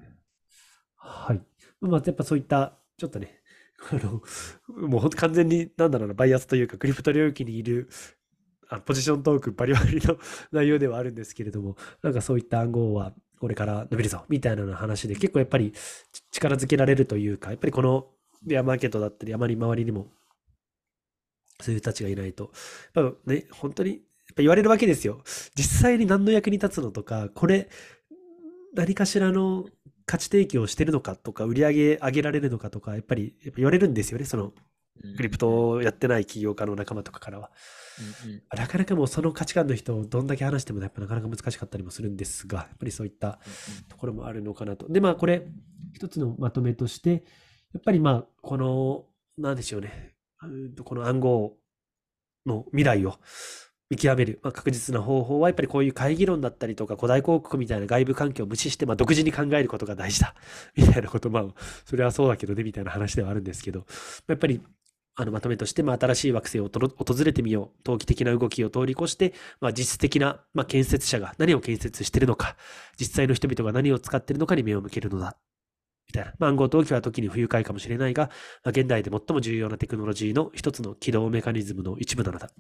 [0.96, 1.42] はい。
[1.82, 3.42] まあ、やっぱそういった、ちょっとね、
[3.92, 4.22] あの、
[4.88, 7.90] もう本当完全に、なんだろうな、バイアスというか、クリプト領域にいる、
[8.70, 10.18] あポジショントークバリバリの
[10.52, 15.74] 内容ではあるんですけれども、なんかそういった暗号はこれから伸びるぞ、みたいな話で、結構やっぱり
[16.32, 18.12] 力づけられるというか、やっぱりこの
[18.46, 20.12] ベアマーケットだったり、あまり周りにも、
[21.62, 22.52] そういう人たちがいないと、
[22.94, 24.00] やっぱね、本当に、やっ
[24.36, 25.24] ぱ言われるわけですよ。
[25.56, 27.70] 実際に何の役に立つのとか、これ、
[28.78, 29.66] 何かしらの
[30.06, 34.54] 価値提供をしてるのかとか、売り上げ上げられるのかとか、やっぱりやっぱ言われるんですよね、その、
[35.16, 37.52] クリプトをやってない起業家の仲間とかからは。
[38.26, 43.40] うんうん、なかなかもうその価値観の人をどんだけ話してもやっぱなかなか難しかったりもするんですが、やっぱりそういった
[43.90, 44.88] ところもあるのかなと。
[44.88, 45.48] で、まあこれ、
[45.94, 47.24] 一つのまとめとして、
[47.74, 49.06] やっぱりまあ、この、
[49.38, 50.16] なんでしょうね、
[50.84, 51.58] この暗号
[52.46, 53.16] の未来を
[53.90, 60.36] 見極める、まあ、確実な方法は、やっぱりこういう会議論だったりとか、古代広告みたいな外部環境を無視して、まあ、独自に考えることが大事だ。
[60.76, 61.46] みたいなことまあ、
[61.86, 63.86] それはそうだけどね、みたいな話ではあるんですけど、
[64.28, 64.62] やっぱり
[65.20, 67.84] あのまとめとして、まあ、新しい惑星を訪れてみよう。
[67.84, 72.56] 投機的な動きを通り越して、まあ、実質的な、まあ、建設者が何を建設してるのか、
[73.00, 75.36] 実際の人々が何を使ってるのかに目を向けるのだ。
[76.08, 76.34] みたいな。
[76.38, 78.30] まあ、暗号投機は時に不愉快かもしれないが、
[78.64, 82.52] まあ、現代で最も重要なテクノロジーの一つの起動メカニズムの一部なのだ。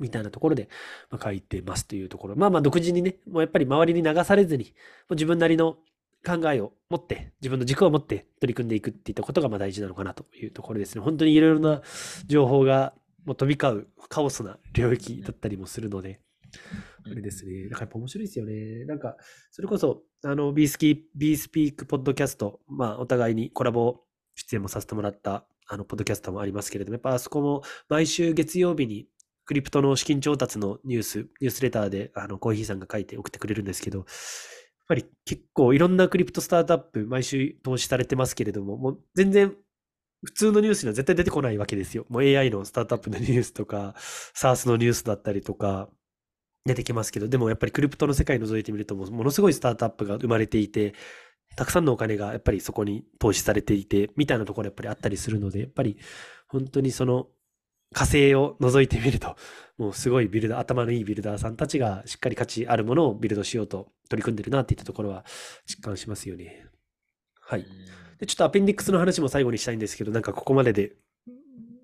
[0.00, 0.68] みたいなところで、
[1.10, 2.36] ま、書いてますというところ。
[2.36, 4.70] まあまあ独自にね、もうやっぱり周りに流されずに、も
[5.10, 5.78] う自分なりの
[6.26, 11.00] 考えを持って、自分の軸を持って取り組んでいくっていったことがま大事なのかなというところですね。
[11.00, 11.82] 本当にいろいろな
[12.26, 12.94] 情報が
[13.24, 16.20] もう飛び交うカオスな領域だったりもするので、
[17.04, 17.64] あれですね。
[17.64, 18.84] なんかやっぱ面白いですよね。
[18.86, 19.16] なんか、
[19.50, 24.00] それこそ、あの、ビースキー、ビースピークポッドキャスト、まあ、お互いにコラボ
[24.34, 29.08] 出演もさせてもらった、あの、ポッドキャストもありますけれども、やっぱあそこも毎週月曜日に
[29.48, 34.06] クリプトの資金調達のニュース、ニュースレターで、あの、コーヒーさんが書いて送ってくれるんですけど、やっ
[34.88, 39.56] ぱり結構いろんなクリプトスタートアップ毎週投資されてますけれども、もう全然
[40.22, 42.04] 普通のニュースには絶対出てこないわけですよ。
[42.10, 43.94] もう AI のスタートアップのニュースとか、
[44.34, 45.88] SARS のニュースだったりとか、
[46.66, 50.92] 出てきますけど、でもやっぱりクリプトの世界覗いてみると、ものすごいスタートアップが生まれていて、
[51.56, 55.96] たくさんのお金がやっぱりそこに投資されていて、みたいなところやっぱりあったりするので、やっぱり
[56.46, 57.28] 本当にその
[57.94, 59.36] 火星を覗いてみると、
[59.76, 65.24] もうすごいビルダー、頭のいいビルダーさんたちがしっかり価値あるものをビルドしようと取り組んでるなっていったところは
[65.66, 66.66] 実感しますよね。
[67.40, 67.66] はい。
[68.18, 70.92] で、ちょっとアペンディックスの話も最後にしたいんですけど、なんかここまでで、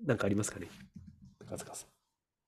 [0.05, 0.67] なんかありますかね？
[1.49, 1.89] 高塚さん。
[1.89, 1.91] い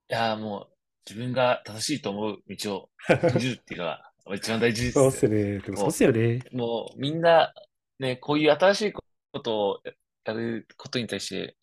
[0.10, 0.78] や、もう、
[1.10, 2.90] 自分が正しいと思う道を
[3.32, 5.60] 信じるっていうのが一番大事ですそうっすね。
[5.60, 6.42] でもそうっすよね。
[6.52, 7.54] もうみんな、
[8.00, 9.02] ね、こういう新しいこ
[9.42, 9.80] とを
[10.26, 11.56] やることに対して、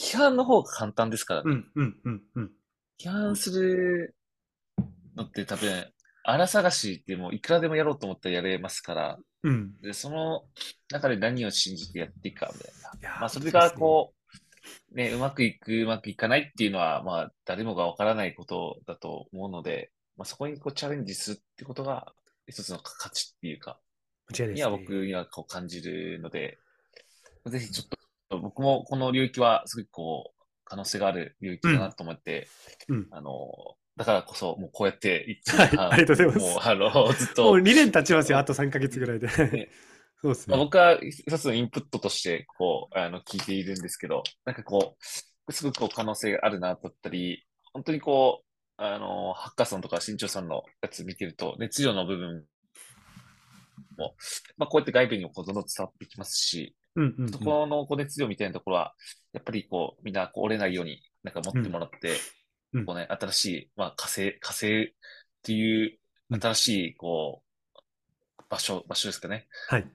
[0.00, 1.50] 批判の方が簡単ですからね。
[1.50, 2.50] うんうんうんうん。
[3.00, 4.14] 批判する
[5.16, 5.92] のって多分、
[6.24, 10.44] 荒探しってもういくらでもやろうと思ったらやれますから、うん、でその
[10.90, 13.20] 中で何を信じてやっていくかみたいな。
[13.20, 14.12] まあそれがこ
[14.92, 22.12] う、ね、うまくいく、うまくいかないっていうのは、まあ誰もがわからないことだと思うので、まあそこにこうチャレンジするってことが
[22.46, 23.78] 一つの価値っていうか、
[24.38, 26.58] には僕にはこう感じるので、
[27.46, 27.97] ぜひちょっと
[28.30, 32.48] 僕もこの領域はすごくこう可能性がある領域だなと思って、
[32.88, 33.48] うん、あの、
[33.96, 36.38] だからこそ、もうこうやって はい、ありがとうございます。
[36.40, 37.44] もう、あの、ずっと。
[37.44, 39.26] もう2年経ちますよ、あと3ヶ月ぐらいで。
[39.26, 39.70] ね、
[40.22, 40.56] そうですね。
[40.56, 52.44] まあ、僕は一つのインプットとして、こう、あの、聞いているんですけど、なんかこう、すごくこう可能性があるな、だったり、本当にこう、あの、ハッカーさんとか新潮さんのやつ見てると、熱量の部分
[53.96, 54.14] も、
[54.56, 58.94] まあ、こうやって外部にもどんどん伝わってきますし、うんうんうん、そこのこう熱量みたいなところは、
[59.32, 62.16] やっぱりこう、みんなこう折れないように、なんか持ってもらって、
[62.72, 64.92] うん、こうね、新しい、まあ、火星、火星っ
[65.42, 65.98] ていう
[66.40, 69.46] 新しい、こう、場所、場所ですかね。
[69.68, 69.86] はい。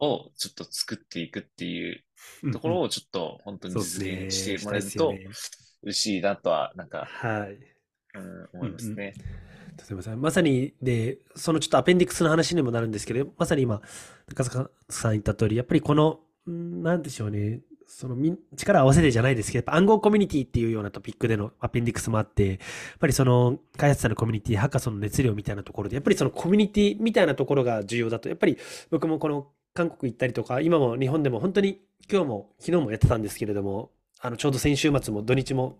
[0.00, 2.02] をちょっと作っていくっていう
[2.52, 5.14] ところをちょっと本当に実現してもらえると
[5.82, 7.58] 嬉しいなとは、なんか、はい。
[8.14, 9.14] うん、思いますね。
[9.78, 10.20] すみません。
[10.20, 13.80] まさに、で、そのちょっとアペンディクスの話にもなるんですけど、まさに今、
[14.28, 16.20] 高坂さん言った通り、やっぱりこの、
[16.50, 22.58] なんでしょうね、そのみ力を合わせてじゃないですけど、やっぱ暗号コミュニティっていうようなトピックでのアペンディクスもあって、やっ
[22.98, 28.58] ぱりその開発者のコミュニティ、ハッカソンの熱量みたいなところで、やっぱりそのコミュニティみたいなところが重要だと、やっぱり
[28.90, 31.80] 僕もこの韓国行ったりとか、今も日本でも本当に
[32.10, 33.90] 今日も昨日もやってたんですけれども、
[34.20, 35.78] あのちょうど先週末も土日も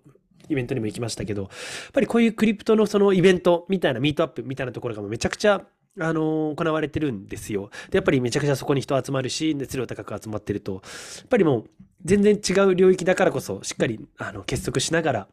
[0.48, 1.50] イベントにも行きましたけど、やっ
[1.92, 5.64] ぱりこういうクリプトのそのイベントみたいなミートアップみたいなところがめちゃくちゃ
[5.98, 7.70] あの行われてるんですよ。
[7.90, 10.78] で、やっぱりめちゃくちゃそこに人集まるし、熱量高く集まってると、や
[11.24, 11.64] っぱりもう
[12.04, 15.28] 全然違う領域だからこそ、しっかりあの結束しながら、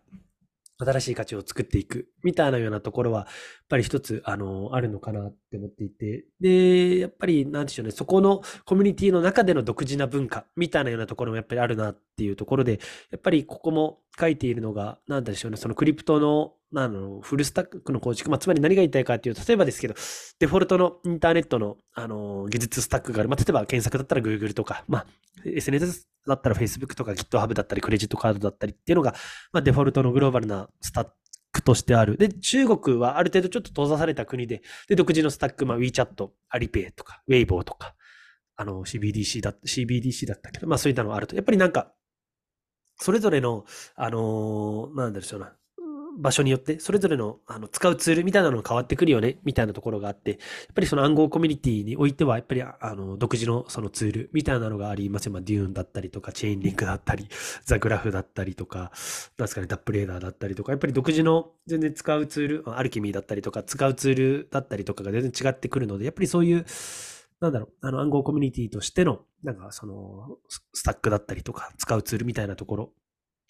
[0.80, 3.28] 新しい価値を作っていくみたいなようなところは、やっ
[3.68, 12.80] ぱり一つ、あの、あるのかなって思っていて、で、やっぱり、なんでしょうね、そこのコミュニティの中での独自な文化みたいなようなところもやっぱりあるなっていうところで、
[13.10, 19.94] やっぱりここも書いているのが、なんでしょうね、そのクリプトのあの、フルスタックの構築、まあ、つまり何が言いたいかっていうと、例えばですけど、
[20.40, 23.30] デフォルトのインターネットの、あの、技術スタックがある。
[23.30, 25.06] まあ、例えば検索だったら Google とか、まあ、
[25.46, 29.14] SNS だったら Facebook とか GitHub だったり、クレジットカードだったりっていうのが、
[29.54, 31.08] まあ、デフォルトのグローバルなスタッ
[31.54, 32.18] クとしてある。
[32.18, 37.96] で、中国はある程度ちょっと閉ざされた国で、で、独自のスタック、まあ、WeChat、Alipay とか、Weibo とか、
[38.58, 41.36] あの、CBDC だ、CBDC だったけど、まあ、そういったのがあると。
[41.36, 41.94] やっぱりなんか、
[43.00, 43.66] それぞれの、
[43.96, 45.54] あのー、なんだろうな、
[46.18, 50.40] 場所によって、それぞれのあの使うツールみたいなのが変わってくるよね、みたいなところがあって、やっ
[50.74, 55.32] ぱりその暗号コミュニティにおいては、やっぱりあの独自のそのツールみたいなのがありますよ。
[55.32, 57.28] まあ、デューンだったりとか、チェーンリンクだったり、
[57.64, 58.92] ザグラフだったりとか、
[59.38, 66.66] なんですかね、ダップレーダーだったりとか、やっぱり独自の全然使うツール、アルキミーだったりとか、使うツールだったりとかが全然違ってくるので、やっぱりそういう、
[67.40, 70.38] なんだろう、あの暗号コミュニティとしての、なんかその、
[70.74, 72.94] スタックだったりとか、使うツールみたいなところ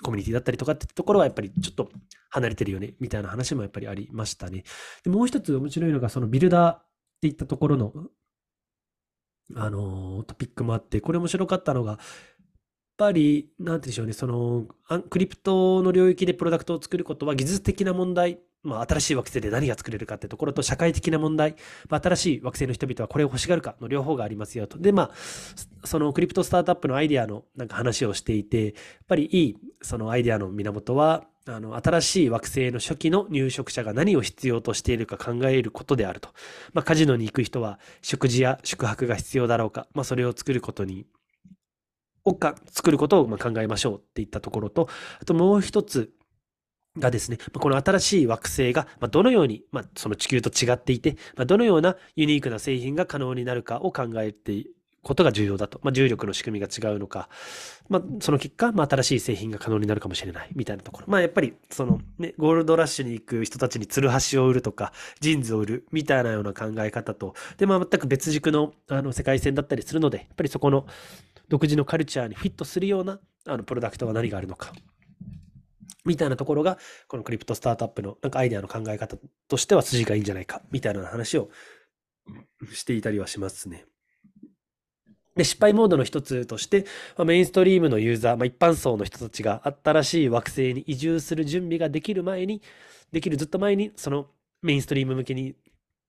[0.04, 1.90] コミュニティだったりとかってところはやっぱりちょっと
[2.30, 4.64] 離れてるよね、みたいな話もやっぱりありましたね。
[5.04, 6.86] で、もう一つ面白いのが、そのビルダーっ
[7.22, 7.94] ていったところの、
[9.56, 12.00] あの、トピックもあって、これ面白かったのがやっ、
[12.98, 14.68] ぱり、何て言うんでしょうね、その、
[15.10, 21.56] クリプトの領域でプロダクトを作ることは技術的な問題、まあ、新しい惑星で何が作れるかってところと社会的な問題、
[21.90, 24.78] まあ、新しい惑星の人々はこれを欲しがるかの両方がありますよと。
[24.78, 28.74] で、まあ、そのクリプトスタートアップのアイデアのなんか話をしていて、やっ
[29.08, 36.30] ぱりいいそのアイデアの源は、あの、新しい惑星の初期の入植者が何を必要としているか考えることであると。
[36.74, 39.88] まあ、カジノに行く人は食事や宿泊が必要だろうか。
[39.94, 41.06] まあ、それを作ることに
[42.26, 44.90] をか作ることを考えましょうっていったところと、
[45.22, 46.12] あともう一つ
[47.00, 54.68] がですね、この新しい惑星がどのように、まあ、その地球と違っていて、どのようなユニークな製品が可能になるかを考えてい
[55.08, 55.80] ことが重要だと。
[55.84, 57.30] まあ、重力の仕組みが違うのか、
[57.88, 61.06] まあ、その結果、まあ、新しい製品が可能になるかもしれないみたいなところ。
[61.08, 64.92] まあ、やっぱり、そのね、ゴールドラッシュに行く人たちにツルハシを売るとか、
[65.22, 70.86] ジーンズを売るみたいなような考え方と、で、まあ、全く別軸のあの世界線だったりするので、やっぱりそこの
[71.48, 74.74] 独自のカルチャーにフィットするようなあのプロダクトは何があるのか。
[76.08, 76.78] みたいなところが、
[77.08, 81.50] このクリプトスタートアップのなんかアイデアの考え方としては筋がいいんじゃないか、みたいな話を
[82.74, 83.86] していたりはしますね。
[85.36, 86.86] で、失敗モードの一つとして、
[87.16, 92.62] まあメインストリームのユーザー、まあ、一般層の人たちが新しい惑星に移住する準備ができる前に、
[93.12, 94.28] できるずっと前に、その
[94.62, 95.56] メインストリーム向けに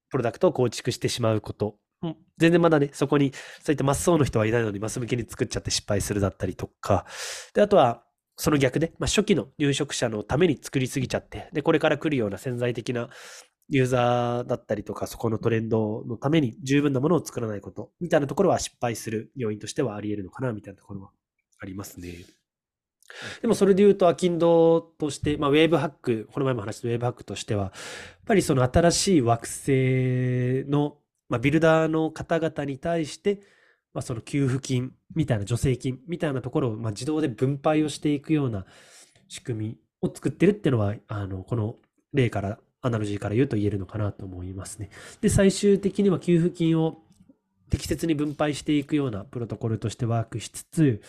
[0.09, 1.77] プロダクトを構築してしまうこと。
[2.03, 3.33] うん全然まだね、そこに
[3.65, 7.05] そういったマス層の人はいないのにマス向けに作っちゃって失敗するだったりとか、
[7.53, 8.05] で、あとは、
[8.39, 13.11] その逆で、まあ、初期の入植者のために作りすぎちゃって、で、これから来るような潜在的な
[13.69, 21.11] ユーザーだったりとか、そこのトレンドのために十分なものを作らないこと、みたいなところは失敗する要因としてはあり得るのかな、みたいなところは
[21.59, 22.15] ありますね。
[23.43, 27.73] でもそれで言うと、アキンドとして、まあ、ウェーブハック、この前も話したウェーブハックとしては、やっ
[28.25, 33.41] ぱりその新しい惑星の、まあ、ビルダーの方々に対して、
[33.99, 38.65] まあ、その給付金みたいな助成金みたいなところを、まあ、自動で分配をしていくような
[39.27, 41.75] 仕組みを作ってるっていうのは、あの、この
[42.13, 44.91] 例から、アナロジーから言うと言えるのかなと思いますね。
[45.21, 47.03] で、最終的には給付金を
[47.71, 51.03] 適切に分配していくようなプロトコルとしてワークしつつ、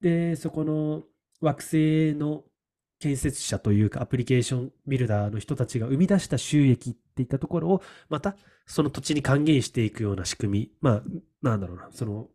[0.00, 1.04] で、そこの
[1.40, 2.42] 惑星の
[2.98, 8.34] 建設者というかアプリケーションビルダーの人たちが生み出した収益っていったところをまた
[8.66, 11.02] その土地に還元していくような仕組み、まあ、
[11.44, 12.28] なんだろうな、その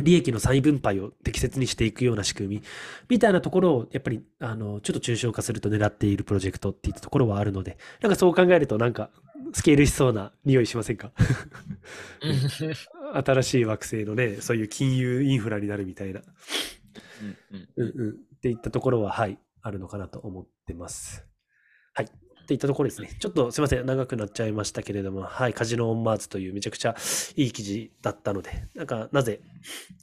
[0.00, 2.62] 利益の再分配を適切にしていくような仕組み
[3.08, 9.10] みたいなところをやっぱりあのちょっと抽象化すると狙っているプロジェクトっていったところはあるので、なんかそう考えるとなんか
[9.54, 11.10] スケールしそうな匂いしませんか？
[13.24, 16.22] 新しい惑星のね、そういう金融インフラになるみたいな。
[17.20, 18.10] うんうんうんうん。
[18.10, 21.27] っていったところは、はい、あるのかなと思ってます。
[22.48, 22.54] はい。
[22.54, 23.10] っていったところですね。
[23.20, 26.96] ちょっとすいません、長くなっちゃいましたけれども、はい、カジノオンマーズというめちゃくちゃ
[27.36, 29.40] いい記事だったので、なんか、なぜ、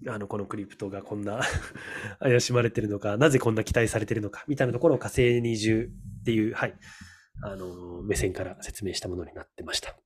[0.07, 1.41] あの、このクリプトがこんな
[2.21, 5.89] 怪しまれてるのか、なぜこんな期待されてるのか、みたいなところを火星に移住
[6.21, 6.75] っていう、はい、
[7.43, 9.97] あの、目線から説明したものになってました。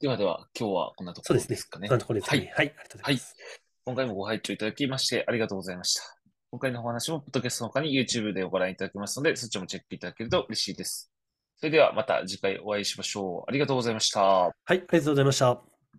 [0.00, 1.48] ではでは、今日はこんなとこそうですね。
[1.48, 1.88] ろですかね。
[1.88, 2.52] こんなところですかはいね。。
[2.56, 3.36] はい、ありがとうございます。
[3.84, 6.19] 今回もご拝聴いただきましてありがとうございました。
[6.52, 11.12] 今回のお話も、ポッドキャストの他に YouTube でご覧いただけますので、そっちもチェックいただけると嬉しいです。
[11.58, 13.48] それではまた次回お会いしましょう。
[13.48, 14.20] ありがとうございました。
[14.20, 15.69] はい、ありがとうございました。